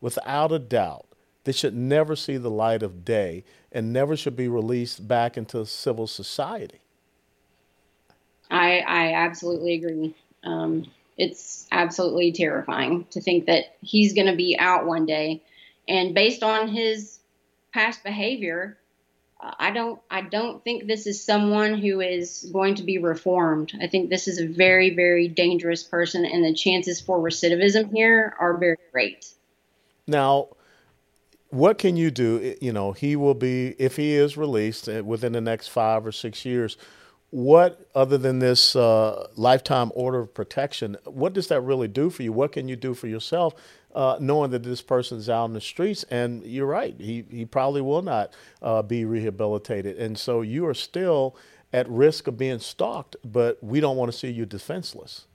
without 0.01 0.53
a 0.53 0.59
doubt, 0.59 1.07
that 1.45 1.55
should 1.55 1.75
never 1.75 2.15
see 2.15 2.37
the 2.37 2.51
light 2.51 2.83
of 2.83 3.05
day 3.05 3.45
and 3.73 3.93
never 3.93 4.17
should 4.17 4.37
be 4.37 4.49
released 4.49 5.09
back 5.09 5.37
into 5.37 5.67
civil 5.67 6.07
society. 6.07 6.81
I 8.51 8.81
I 8.81 9.13
absolutely 9.15 9.75
agree. 9.75 10.15
Um, 10.45 10.87
it's 11.21 11.67
absolutely 11.71 12.33
terrifying 12.33 13.07
to 13.11 13.21
think 13.21 13.47
that 13.47 13.77
he's 13.83 14.15
going 14.15 14.27
to 14.27 14.37
be 14.37 14.57
out 14.59 14.87
one 14.87 15.05
day. 15.05 15.43
And 15.87 16.15
based 16.15 16.43
on 16.43 16.69
his 16.69 17.19
past 17.75 18.03
behavior, 18.03 18.79
I 19.39 19.71
don't 19.71 20.01
I 20.11 20.23
don't 20.23 20.63
think 20.65 20.87
this 20.87 21.07
is 21.07 21.23
someone 21.23 21.75
who 21.75 22.01
is 22.01 22.49
going 22.53 22.77
to 22.77 22.83
be 22.83 22.99
reformed. 22.99 23.73
I 23.81 23.87
think 23.87 24.09
this 24.09 24.29
is 24.29 24.39
a 24.39 24.47
very 24.47 24.95
very 24.95 25.29
dangerous 25.29 25.83
person 25.83 26.25
and 26.25 26.45
the 26.45 26.55
chances 26.55 27.01
for 27.01 27.19
recidivism 27.19 27.93
here 27.93 28.35
are 28.39 28.57
very 28.57 28.77
great. 28.93 29.33
Now, 30.07 30.49
what 31.51 31.79
can 31.79 31.97
you 31.97 32.11
do? 32.11 32.55
You 32.61 32.73
know, 32.73 32.93
he 32.93 33.17
will 33.17 33.35
be 33.35 33.75
if 33.79 33.97
he 33.97 34.15
is 34.15 34.37
released 34.37 34.89
uh, 34.89 35.03
within 35.05 35.33
the 35.33 35.41
next 35.41 35.69
5 35.69 36.07
or 36.07 36.13
6 36.13 36.45
years 36.45 36.77
what 37.31 37.89
other 37.95 38.19
than 38.19 38.41
this 38.41 38.75
uh, 38.75 39.29
lifetime 39.37 39.93
order 39.95 40.21
of 40.21 40.35
protection 40.35 40.97
what 41.05 41.33
does 41.33 41.49
that 41.49 41.61
really 41.61 41.89
do 41.89 42.11
for 42.11 42.23
you? 42.23 42.33
What 42.33 42.53
can 42.53 42.69
you 42.69 42.77
do 42.77 42.95
for 42.95 43.07
yourself 43.07 43.55
uh, 43.95 44.17
knowing 44.21 44.51
that 44.51 44.63
this 44.63 44.83
person 44.83 45.19
is 45.19 45.31
out 45.31 45.47
in 45.47 45.53
the 45.53 45.61
streets? 45.61 46.05
And 46.11 46.45
you're 46.45 46.67
right 46.67 46.95
he, 46.99 47.25
he 47.31 47.45
probably 47.45 47.81
will 47.83 48.03
not 48.03 48.33
uh, 48.63 48.83
be 48.83 49.05
rehabilitated. 49.05 49.99
And 49.99 50.19
so 50.19 50.43
you 50.43 50.67
are 50.67 50.75
still 50.75 51.37
at 51.73 51.89
risk 51.89 52.27
of 52.27 52.37
being 52.37 52.59
stalked 52.59 53.17
but 53.25 53.63
we 53.63 53.81
don't 53.81 53.97
want 53.97 54.11
to 54.11 54.19
see 54.19 54.31
you 54.31 54.45
defenseless. 54.45 55.27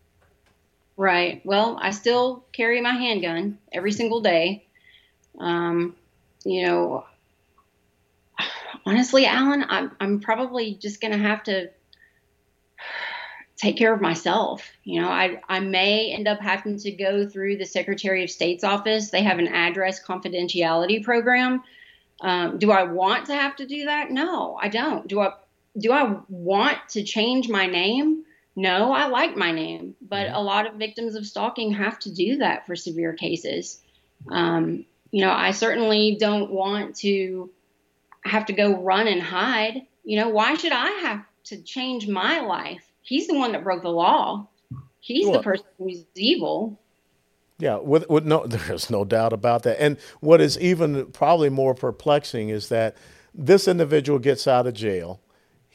Right. 0.97 1.41
Well 1.45 1.79
i 1.81 1.91
still 1.91 2.45
carry 2.51 2.81
my 2.81 2.91
handgun 2.91 3.57
every 3.71 3.93
single 3.93 4.19
day. 4.21 4.65
Um, 5.39 5.95
you 6.45 6.65
know 6.65 7.05
honestly 8.85 9.25
allen 9.25 9.65
i'm, 9.67 9.91
I'm 9.99 10.19
probably 10.21 10.75
just 10.75 11.01
going 11.01 11.11
to 11.11 11.17
have 11.17 11.43
to 11.43 11.69
take 13.57 13.77
care 13.77 13.93
of 13.93 14.01
myself. 14.01 14.69
You 14.83 15.01
know, 15.01 15.09
I, 15.09 15.41
I 15.47 15.59
may 15.59 16.11
end 16.11 16.27
up 16.27 16.39
having 16.39 16.77
to 16.79 16.91
go 16.91 17.27
through 17.27 17.57
the 17.57 17.65
Secretary 17.65 18.23
of 18.23 18.29
State's 18.29 18.63
office. 18.63 19.09
They 19.09 19.23
have 19.23 19.39
an 19.39 19.47
address 19.47 20.03
confidentiality 20.03 21.03
program. 21.03 21.63
Um, 22.21 22.57
do 22.57 22.71
I 22.71 22.83
want 22.83 23.27
to 23.27 23.35
have 23.35 23.55
to 23.57 23.65
do 23.65 23.85
that? 23.85 24.11
No, 24.11 24.57
I 24.61 24.69
don't. 24.69 25.07
Do 25.07 25.19
I 25.21 25.33
do 25.77 25.91
I 25.91 26.19
want 26.29 26.77
to 26.89 27.03
change 27.03 27.49
my 27.49 27.65
name 27.67 28.25
no, 28.55 28.93
I 28.93 29.07
like 29.07 29.35
my 29.35 29.51
name, 29.51 29.95
but 30.01 30.29
a 30.31 30.41
lot 30.41 30.65
of 30.65 30.75
victims 30.75 31.15
of 31.15 31.25
stalking 31.25 31.73
have 31.73 31.99
to 31.99 32.13
do 32.13 32.37
that 32.37 32.65
for 32.65 32.75
severe 32.75 33.13
cases. 33.13 33.81
Um, 34.31 34.85
you 35.11 35.25
know, 35.25 35.31
I 35.31 35.51
certainly 35.51 36.15
don't 36.19 36.51
want 36.51 36.95
to 36.97 37.51
have 38.23 38.45
to 38.45 38.53
go 38.53 38.81
run 38.81 39.07
and 39.07 39.21
hide. 39.21 39.81
You 40.05 40.19
know, 40.19 40.29
why 40.29 40.55
should 40.55 40.71
I 40.71 40.89
have 41.01 41.25
to 41.45 41.61
change 41.61 42.07
my 42.07 42.39
life? 42.39 42.85
He's 43.05 43.27
the 43.27 43.35
one 43.35 43.51
that 43.53 43.63
broke 43.63 43.83
the 43.83 43.89
law. 43.89 44.47
He's 44.99 45.25
well, 45.25 45.37
the 45.37 45.43
person 45.43 45.65
who's 45.77 46.03
evil. 46.15 46.79
Yeah, 47.59 47.77
with, 47.77 48.09
with 48.09 48.25
no, 48.25 48.45
there's 48.47 48.89
no 48.89 49.05
doubt 49.05 49.31
about 49.31 49.63
that. 49.63 49.81
And 49.81 49.97
what 50.19 50.41
is 50.41 50.59
even 50.59 51.05
probably 51.11 51.49
more 51.49 51.75
perplexing 51.75 52.49
is 52.49 52.69
that 52.69 52.97
this 53.33 53.67
individual 53.67 54.19
gets 54.19 54.47
out 54.47 54.67
of 54.67 54.73
jail 54.73 55.21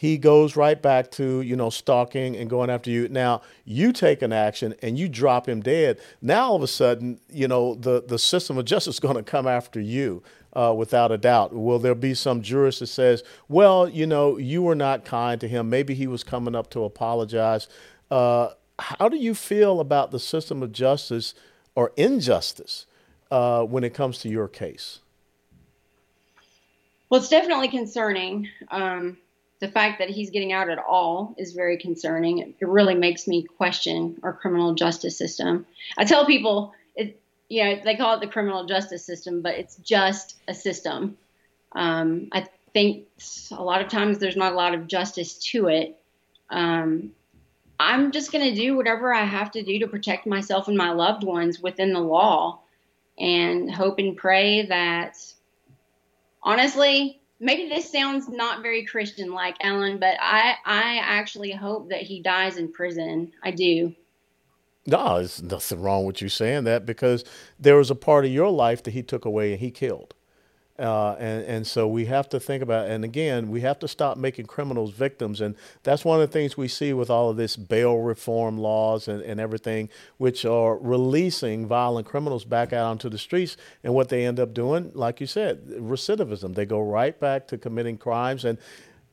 he 0.00 0.16
goes 0.16 0.56
right 0.56 0.80
back 0.80 1.10
to 1.10 1.42
you 1.42 1.54
know 1.54 1.68
stalking 1.68 2.34
and 2.34 2.48
going 2.48 2.70
after 2.70 2.88
you 2.88 3.06
now 3.10 3.42
you 3.66 3.92
take 3.92 4.22
an 4.22 4.32
action 4.32 4.74
and 4.80 4.98
you 4.98 5.10
drop 5.10 5.46
him 5.46 5.60
dead 5.60 6.00
now 6.22 6.48
all 6.48 6.56
of 6.56 6.62
a 6.62 6.66
sudden 6.66 7.20
you 7.28 7.46
know 7.46 7.74
the 7.74 8.02
the 8.08 8.18
system 8.18 8.56
of 8.56 8.64
justice 8.64 8.94
is 8.94 9.00
going 9.00 9.16
to 9.16 9.22
come 9.22 9.46
after 9.46 9.78
you 9.78 10.22
uh, 10.52 10.74
without 10.76 11.12
a 11.12 11.18
doubt. 11.18 11.54
Will 11.54 11.78
there 11.78 11.94
be 11.94 12.14
some 12.14 12.42
jurist 12.42 12.80
that 12.80 12.86
says 12.88 13.22
well 13.48 13.88
you 13.88 14.06
know 14.06 14.36
you 14.36 14.62
were 14.62 14.74
not 14.74 15.04
kind 15.04 15.40
to 15.40 15.48
him. 15.48 15.70
Maybe 15.70 15.94
he 15.94 16.06
was 16.06 16.24
coming 16.24 16.54
up 16.54 16.70
to 16.70 16.84
apologize. 16.84 17.68
Uh, 18.10 18.50
how 18.78 19.08
do 19.08 19.16
you 19.16 19.34
feel 19.34 19.80
about 19.80 20.10
the 20.10 20.18
system 20.18 20.62
of 20.62 20.72
justice 20.72 21.34
or 21.74 21.92
injustice 21.96 22.86
uh, 23.30 23.62
when 23.64 23.84
it 23.84 23.94
comes 23.94 24.18
to 24.18 24.28
your 24.28 24.48
case? 24.48 25.00
Well 27.08 27.20
it's 27.20 27.28
definitely 27.28 27.68
concerning. 27.68 28.48
Um, 28.70 29.18
the 29.60 29.68
fact 29.68 29.98
that 29.98 30.08
he's 30.08 30.30
getting 30.30 30.52
out 30.52 30.70
at 30.70 30.78
all 30.78 31.34
is 31.36 31.52
very 31.52 31.76
concerning. 31.76 32.38
It, 32.38 32.54
really 32.62 32.94
makes 32.94 33.28
me 33.28 33.42
question 33.42 34.18
our 34.22 34.32
criminal 34.32 34.74
justice 34.74 35.16
system. 35.16 35.66
I 35.98 36.04
tell 36.04 36.24
people, 36.24 36.72
you 37.50 37.64
know, 37.64 37.80
they 37.84 37.96
call 37.96 38.14
it 38.14 38.20
the 38.20 38.28
criminal 38.28 38.64
justice 38.64 39.04
system, 39.04 39.42
but 39.42 39.56
it's 39.56 39.76
just 39.76 40.36
a 40.46 40.54
system. 40.54 41.18
Um, 41.72 42.28
I 42.32 42.46
think 42.72 43.08
a 43.50 43.62
lot 43.62 43.82
of 43.82 43.88
times 43.88 44.18
there's 44.18 44.36
not 44.36 44.52
a 44.52 44.56
lot 44.56 44.72
of 44.72 44.86
justice 44.86 45.34
to 45.50 45.66
it. 45.66 46.00
Um, 46.48 47.10
I'm 47.78 48.12
just 48.12 48.30
going 48.30 48.54
to 48.54 48.54
do 48.54 48.76
whatever 48.76 49.12
I 49.12 49.24
have 49.24 49.50
to 49.52 49.62
do 49.62 49.80
to 49.80 49.88
protect 49.88 50.26
myself 50.26 50.68
and 50.68 50.76
my 50.76 50.92
loved 50.92 51.24
ones 51.24 51.60
within 51.60 51.92
the 51.92 52.00
law 52.00 52.60
and 53.18 53.72
hope 53.72 53.98
and 53.98 54.16
pray 54.16 54.66
that 54.66 55.16
honestly, 56.42 57.20
maybe 57.40 57.68
this 57.68 57.90
sounds 57.90 58.28
not 58.28 58.62
very 58.62 58.84
Christian 58.84 59.32
like 59.32 59.56
Allen, 59.60 59.98
but 59.98 60.16
I 60.20 60.54
I 60.64 61.00
actually 61.02 61.50
hope 61.50 61.88
that 61.88 62.02
he 62.02 62.22
dies 62.22 62.58
in 62.58 62.70
prison. 62.70 63.32
I 63.42 63.50
do. 63.50 63.94
No, 64.86 65.18
there's 65.18 65.42
nothing 65.42 65.80
wrong 65.80 66.04
with 66.06 66.22
you 66.22 66.28
saying 66.28 66.64
that 66.64 66.86
because 66.86 67.24
there 67.58 67.76
was 67.76 67.90
a 67.90 67.94
part 67.94 68.24
of 68.24 68.30
your 68.30 68.50
life 68.50 68.82
that 68.84 68.92
he 68.92 69.02
took 69.02 69.24
away 69.24 69.52
and 69.52 69.60
he 69.60 69.70
killed. 69.70 70.14
Uh, 70.78 71.14
and, 71.18 71.44
and 71.44 71.66
so 71.66 71.86
we 71.86 72.06
have 72.06 72.26
to 72.30 72.40
think 72.40 72.62
about, 72.62 72.88
and 72.88 73.04
again, 73.04 73.50
we 73.50 73.60
have 73.60 73.78
to 73.78 73.86
stop 73.86 74.16
making 74.16 74.46
criminals 74.46 74.92
victims. 74.92 75.42
And 75.42 75.54
that's 75.82 76.06
one 76.06 76.22
of 76.22 76.26
the 76.26 76.32
things 76.32 76.56
we 76.56 76.68
see 76.68 76.94
with 76.94 77.10
all 77.10 77.28
of 77.28 77.36
this 77.36 77.54
bail 77.54 77.98
reform 77.98 78.56
laws 78.56 79.06
and, 79.06 79.20
and 79.20 79.38
everything, 79.38 79.90
which 80.16 80.46
are 80.46 80.78
releasing 80.78 81.66
violent 81.66 82.06
criminals 82.06 82.46
back 82.46 82.72
out 82.72 82.86
onto 82.86 83.10
the 83.10 83.18
streets. 83.18 83.58
And 83.84 83.92
what 83.92 84.08
they 84.08 84.24
end 84.24 84.40
up 84.40 84.54
doing, 84.54 84.90
like 84.94 85.20
you 85.20 85.26
said, 85.26 85.66
recidivism. 85.68 86.54
They 86.54 86.64
go 86.64 86.80
right 86.80 87.18
back 87.20 87.46
to 87.48 87.58
committing 87.58 87.98
crimes. 87.98 88.46
And, 88.46 88.56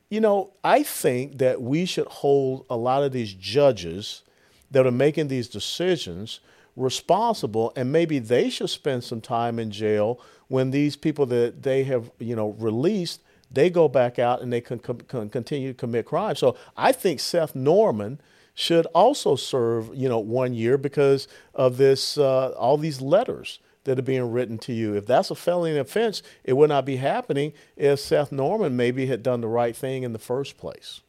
you 0.09 0.21
know, 0.21 0.53
I 0.63 0.83
think 0.83 1.39
that 1.39 1.61
we 1.61 1.83
should 1.83 2.07
hold 2.07 2.65
a 2.69 2.77
lot 2.77 3.03
of 3.03 3.11
these 3.11 3.33
judges 3.33 4.23
that 4.71 4.85
are 4.85 4.91
making 4.91 5.27
these 5.27 5.47
decisions 5.47 6.39
responsible, 6.75 7.73
and 7.75 7.91
maybe 7.91 8.19
they 8.19 8.49
should 8.49 8.69
spend 8.69 9.03
some 9.03 9.19
time 9.19 9.59
in 9.59 9.71
jail 9.71 10.21
when 10.47 10.71
these 10.71 10.95
people 10.95 11.25
that 11.25 11.63
they 11.63 11.83
have, 11.83 12.11
you 12.19 12.35
know, 12.35 12.49
released, 12.59 13.21
they 13.51 13.69
go 13.69 13.87
back 13.87 14.19
out 14.19 14.41
and 14.41 14.53
they 14.53 14.61
can, 14.61 14.79
continue 14.79 15.73
to 15.73 15.77
commit 15.77 16.05
crimes. 16.05 16.39
So 16.39 16.55
I 16.75 16.91
think 16.91 17.19
Seth 17.19 17.55
Norman 17.55 18.21
should 18.53 18.85
also 18.87 19.35
serve, 19.35 19.93
you 19.93 20.09
know, 20.09 20.19
one 20.19 20.53
year 20.53 20.77
because 20.77 21.27
of 21.53 21.77
this, 21.77 22.17
uh, 22.17 22.49
all 22.51 22.77
these 22.77 23.01
letters 23.01 23.59
that 23.83 23.97
are 23.97 24.03
being 24.03 24.31
written 24.31 24.57
to 24.57 24.73
you. 24.73 24.95
If 24.95 25.05
that's 25.05 25.31
a 25.31 25.35
felony 25.35 25.77
offense, 25.77 26.21
it 26.43 26.53
would 26.53 26.69
not 26.69 26.85
be 26.85 26.97
happening 26.97 27.53
if 27.75 27.99
Seth 27.99 28.31
Norman 28.31 28.75
maybe 28.75 29.05
had 29.05 29.23
done 29.23 29.41
the 29.41 29.47
right 29.47 29.75
thing 29.75 30.03
in 30.03 30.11
the 30.11 30.19
first 30.19 30.57
place. 30.57 31.01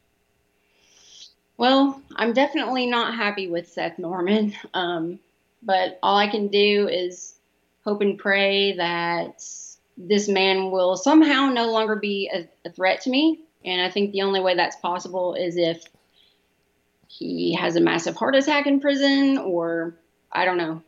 Well, 1.59 2.01
I'm 2.15 2.31
definitely 2.31 2.85
not 2.85 3.15
happy 3.15 3.49
with 3.49 3.67
Seth 3.67 3.99
Norman. 3.99 4.55
Um, 4.73 5.19
but 5.61 5.99
all 6.01 6.15
I 6.15 6.29
can 6.29 6.47
do 6.47 6.87
is 6.87 7.35
hope 7.83 7.99
and 7.99 8.17
pray 8.17 8.77
that 8.77 9.43
this 9.97 10.29
man 10.29 10.71
will 10.71 10.95
somehow 10.95 11.49
no 11.49 11.69
longer 11.69 11.97
be 11.97 12.31
a, 12.33 12.47
a 12.65 12.71
threat 12.71 13.01
to 13.01 13.09
me. 13.09 13.41
And 13.65 13.81
I 13.81 13.89
think 13.89 14.13
the 14.13 14.21
only 14.21 14.39
way 14.39 14.55
that's 14.55 14.77
possible 14.77 15.35
is 15.35 15.57
if 15.57 15.83
he 17.09 17.55
has 17.55 17.75
a 17.75 17.81
massive 17.81 18.15
heart 18.15 18.35
attack 18.35 18.65
in 18.65 18.79
prison 18.79 19.37
or 19.37 19.95
I 20.31 20.45
don't 20.45 20.57
know. 20.57 20.81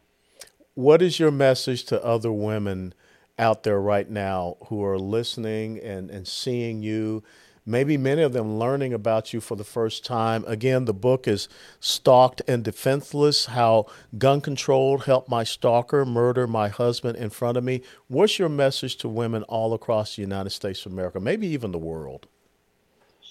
What 0.76 1.02
is 1.02 1.20
your 1.20 1.32
message 1.32 1.84
to 1.88 2.02
other 2.02 2.32
women 2.32 2.94
out 3.38 3.64
there 3.64 3.82
right 3.82 4.10
now 4.10 4.56
who 4.68 4.82
are 4.86 4.98
listening 4.98 5.80
and, 5.80 6.10
and 6.10 6.26
seeing 6.26 6.82
you 6.82 7.24
maybe 7.66 7.98
many 7.98 8.22
of 8.22 8.34
them 8.34 8.58
learning 8.58 8.94
about 8.94 9.34
you 9.34 9.42
for 9.42 9.56
the 9.56 9.64
first 9.64 10.06
time. 10.06 10.44
Again, 10.48 10.86
the 10.86 10.94
book 10.94 11.28
is 11.28 11.48
Stalked 11.80 12.42
and 12.48 12.64
Defenseless 12.64 13.48
How 13.48 13.88
Gun 14.18 14.42
Control 14.42 15.00
Helped 15.00 15.30
My 15.30 15.44
Stalker 15.44 16.06
Murder 16.06 16.48
My 16.48 16.70
Husband 16.70 17.18
in 17.18 17.30
Front 17.30 17.58
of 17.58 17.64
Me. 17.64 17.82
What's 18.08 18.40
your 18.40 18.50
message 18.50 18.96
to 18.98 19.10
women 19.10 19.44
all 19.44 19.74
across 19.74 20.16
the 20.16 20.22
United 20.22 20.52
States 20.52 20.86
of 20.86 20.92
America, 20.92 21.20
maybe 21.20 21.48
even 21.48 21.72
the 21.72 21.78
world? 21.78 22.28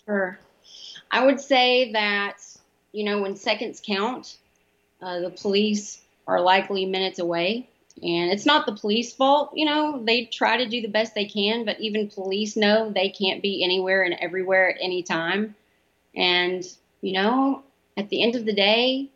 Sure. 0.07 0.39
I 1.11 1.25
would 1.25 1.41
say 1.41 1.93
that, 1.93 2.39
you 2.93 3.05
know, 3.05 3.21
when 3.21 3.37
seconds 3.37 3.83
count, 3.85 4.37
uh, 5.03 5.21
the 5.21 5.31
police 5.31 6.01
are 6.27 6.41
likely 6.41 6.87
minutes 6.87 7.19
away. 7.19 7.69
And 7.97 8.31
it's 8.31 8.47
not 8.47 8.67
the 8.67 8.77
police 8.77 9.13
fault, 9.13 9.51
you 9.55 9.67
know, 9.67 10.03
they 10.05 10.25
try 10.25 10.57
to 10.57 10.69
do 10.69 10.81
the 10.81 10.89
best 10.89 11.15
they 11.15 11.27
can, 11.27 11.65
but 11.65 11.81
even 11.81 12.09
police 12.09 12.57
know 12.57 12.91
they 12.91 13.11
can't 13.11 13.43
be 13.43 13.63
anywhere 13.63 14.03
and 14.05 14.15
everywhere 14.15 14.71
at 14.71 14.81
any 14.81 15.03
time. 15.03 15.55
And, 16.15 16.65
you 17.03 17.13
know, 17.13 17.63
at 17.97 18.09
the 18.09 18.23
end 18.23 18.37
of 18.37 18.47
the 18.47 18.55
day, 18.55 19.11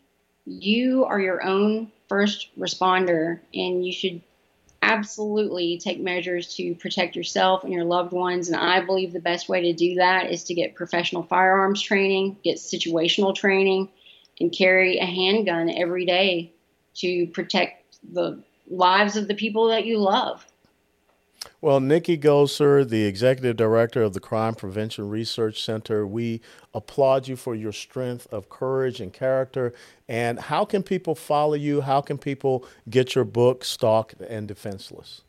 you 0.44 1.04
are 1.06 1.20
your 1.20 1.42
own 1.42 1.90
first 2.08 2.50
responder 2.58 3.40
and 3.54 3.86
you 3.86 3.92
should 3.92 4.20
absolutely 4.82 5.78
take 5.78 5.98
measures 5.98 6.54
to 6.56 6.74
protect 6.74 7.16
yourself 7.16 7.64
and 7.64 7.72
your 7.72 7.84
loved 7.84 8.12
ones. 8.12 8.48
And 8.48 8.56
I 8.56 8.80
believe 8.80 9.12
the 9.14 9.20
best 9.20 9.48
way 9.48 9.62
to 9.62 9.72
do 9.72 9.94
that 9.94 10.30
is 10.30 10.44
to 10.44 10.54
get 10.54 10.74
professional 10.74 11.22
firearms 11.22 11.80
training, 11.80 12.36
get 12.44 12.58
situational 12.58 13.34
training, 13.34 13.88
and 14.40 14.52
carry 14.52 14.98
a 14.98 15.06
handgun 15.06 15.70
every 15.70 16.04
day 16.04 16.52
to 16.96 17.26
protect 17.28 17.98
the 18.12 18.42
lives 18.68 19.16
of 19.16 19.28
the 19.28 19.34
people 19.34 19.68
that 19.68 19.84
you 19.84 19.98
love. 19.98 20.46
Well, 21.60 21.80
Nikki 21.80 22.16
Goeser, 22.16 22.88
the 22.88 23.04
executive 23.04 23.56
director 23.56 24.02
of 24.02 24.12
the 24.12 24.20
Crime 24.20 24.54
Prevention 24.54 25.08
Research 25.08 25.62
Center, 25.62 26.06
we 26.06 26.40
applaud 26.72 27.28
you 27.28 27.36
for 27.36 27.54
your 27.54 27.72
strength 27.72 28.26
of 28.32 28.48
courage 28.48 29.00
and 29.00 29.12
character. 29.12 29.74
And 30.08 30.38
how 30.38 30.64
can 30.64 30.82
people 30.82 31.14
follow 31.14 31.54
you? 31.54 31.82
How 31.82 32.00
can 32.00 32.18
people 32.18 32.66
get 32.88 33.14
your 33.14 33.24
book, 33.24 33.64
Stalked 33.64 34.20
and 34.20 34.48
Defenseless? 34.48 35.22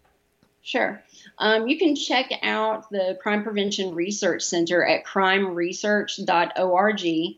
Sure. 0.61 1.03
Um, 1.37 1.67
you 1.67 1.77
can 1.77 1.95
check 1.95 2.31
out 2.41 2.89
the 2.89 3.17
Crime 3.21 3.43
Prevention 3.43 3.93
Research 3.93 4.43
Center 4.43 4.83
at 4.83 5.05
crimeresearch.org. 5.05 7.35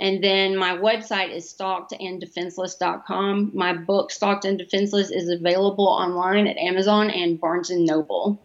And 0.00 0.24
then 0.24 0.56
my 0.56 0.76
website 0.78 1.30
is 1.30 1.44
stalkedanddefenseless.com. 1.52 3.50
My 3.52 3.74
book, 3.74 4.10
Stalked 4.10 4.46
and 4.46 4.56
Defenseless, 4.58 5.10
is 5.10 5.28
available 5.28 5.86
online 5.86 6.46
at 6.46 6.56
Amazon 6.56 7.10
and 7.10 7.38
Barnes 7.38 7.68
and 7.68 7.84
Noble. 7.84 8.42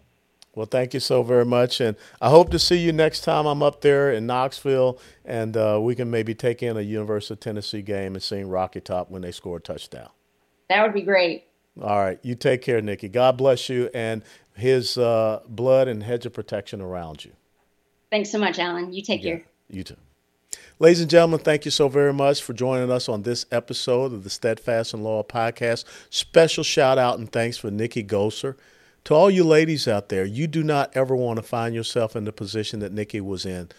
Well, 0.53 0.65
thank 0.65 0.93
you 0.93 0.99
so 0.99 1.23
very 1.23 1.45
much. 1.45 1.79
And 1.79 1.95
I 2.21 2.29
hope 2.29 2.51
to 2.51 2.59
see 2.59 2.75
you 2.77 2.91
next 2.91 3.21
time 3.21 3.45
I'm 3.45 3.63
up 3.63 3.79
there 3.79 4.11
in 4.11 4.27
Knoxville 4.27 4.99
and 5.23 5.55
uh, 5.55 5.79
we 5.81 5.95
can 5.95 6.11
maybe 6.11 6.35
take 6.35 6.61
in 6.61 6.75
a 6.75 6.81
University 6.81 7.33
of 7.35 7.39
Tennessee 7.39 7.81
game 7.81 8.15
and 8.15 8.23
sing 8.23 8.49
Rocky 8.49 8.81
Top 8.81 9.09
when 9.09 9.21
they 9.21 9.31
score 9.31 9.55
a 9.57 9.61
touchdown. 9.61 10.09
That 10.67 10.83
would 10.83 10.93
be 10.93 11.03
great. 11.03 11.45
All 11.81 11.99
right. 11.99 12.19
You 12.21 12.35
take 12.35 12.63
care, 12.63 12.81
Nikki. 12.81 13.07
God 13.07 13.37
bless 13.37 13.69
you 13.69 13.89
and 13.93 14.23
his 14.55 14.97
uh, 14.97 15.39
blood 15.47 15.87
and 15.87 16.03
hedge 16.03 16.25
of 16.25 16.33
protection 16.33 16.81
around 16.81 17.23
you. 17.23 17.31
Thanks 18.11 18.29
so 18.29 18.39
much, 18.39 18.59
Allen. 18.59 18.91
You 18.91 19.01
take 19.01 19.23
yeah, 19.23 19.31
care. 19.37 19.45
You 19.69 19.83
too. 19.83 19.95
Ladies 20.77 20.99
and 20.99 21.09
gentlemen, 21.09 21.39
thank 21.39 21.63
you 21.63 21.71
so 21.71 21.87
very 21.87 22.11
much 22.11 22.43
for 22.43 22.51
joining 22.51 22.91
us 22.91 23.07
on 23.07 23.21
this 23.21 23.45
episode 23.49 24.11
of 24.11 24.25
the 24.25 24.29
Steadfast 24.29 24.93
and 24.93 25.05
Loyal 25.05 25.23
podcast. 25.23 25.85
Special 26.09 26.65
shout 26.65 26.97
out 26.97 27.17
and 27.17 27.31
thanks 27.31 27.55
for 27.55 27.71
Nikki 27.71 28.03
Goeser. 28.03 28.57
To 29.05 29.13
all 29.13 29.31
you 29.31 29.45
ladies 29.45 29.87
out 29.87 30.09
there, 30.09 30.25
you 30.25 30.47
do 30.47 30.63
not 30.63 30.91
ever 30.93 31.15
want 31.15 31.37
to 31.37 31.43
find 31.43 31.73
yourself 31.73 32.13
in 32.13 32.25
the 32.25 32.33
position 32.33 32.81
that 32.81 32.91
Nikki 32.91 33.21
was 33.21 33.45
in, 33.45 33.69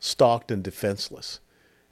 stalked 0.00 0.50
and 0.50 0.62
defenseless. 0.62 1.40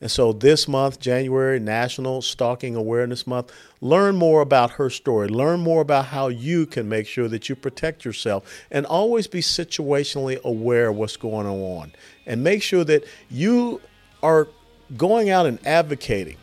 And 0.01 0.11
so 0.11 0.33
this 0.33 0.67
month, 0.67 1.01
January, 1.01 1.61
National 1.61 2.23
Stalking 2.23 2.75
Awareness 2.75 3.27
Month, 3.27 3.53
learn 3.83 4.17
more 4.17 4.41
about 4.41 4.71
her 4.71 4.89
story. 4.89 5.29
Learn 5.29 5.61
more 5.61 5.83
about 5.83 6.07
how 6.07 6.29
you 6.29 6.65
can 6.65 6.89
make 6.89 7.07
sure 7.07 7.29
that 7.29 7.51
you 7.51 7.57
protect 7.57 8.07
yourself 8.07 8.65
and 8.71 8.87
always 8.87 9.27
be 9.27 9.41
situationally 9.41 10.41
aware 10.45 10.89
of 10.89 10.97
what's 10.97 11.19
going 11.19 11.47
on. 11.47 11.93
And 12.25 12.43
make 12.43 12.63
sure 12.63 12.85
that 12.85 13.05
you 13.29 13.83
are 14.27 14.49
going 14.97 15.31
out 15.31 15.47
and 15.47 15.65
advocating 15.65 16.37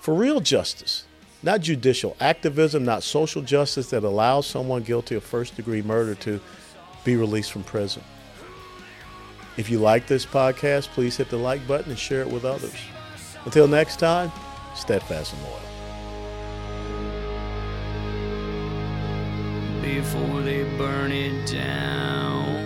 for 0.00 0.12
real 0.12 0.40
justice, 0.40 1.04
not 1.40 1.60
judicial 1.60 2.16
activism, 2.18 2.84
not 2.84 3.04
social 3.04 3.42
justice 3.42 3.90
that 3.90 4.02
allows 4.02 4.44
someone 4.44 4.82
guilty 4.82 5.14
of 5.14 5.22
first 5.22 5.54
degree 5.54 5.82
murder 5.82 6.16
to 6.16 6.40
be 7.04 7.14
released 7.14 7.52
from 7.52 7.62
prison. 7.62 8.02
If 9.56 9.70
you 9.70 9.78
like 9.78 10.08
this 10.08 10.26
podcast, 10.26 10.88
please 10.88 11.16
hit 11.16 11.30
the 11.30 11.36
like 11.36 11.64
button 11.68 11.90
and 11.90 11.98
share 11.98 12.22
it 12.22 12.28
with 12.28 12.44
others. 12.44 12.74
Until 13.44 13.68
next 13.68 14.00
time, 14.00 14.32
steadfast 14.74 15.32
and 15.32 15.42
loyal. 15.42 15.60
Before 19.80 20.40
they 20.40 20.64
burn 20.76 21.12
it 21.12 21.52
down. 21.52 22.61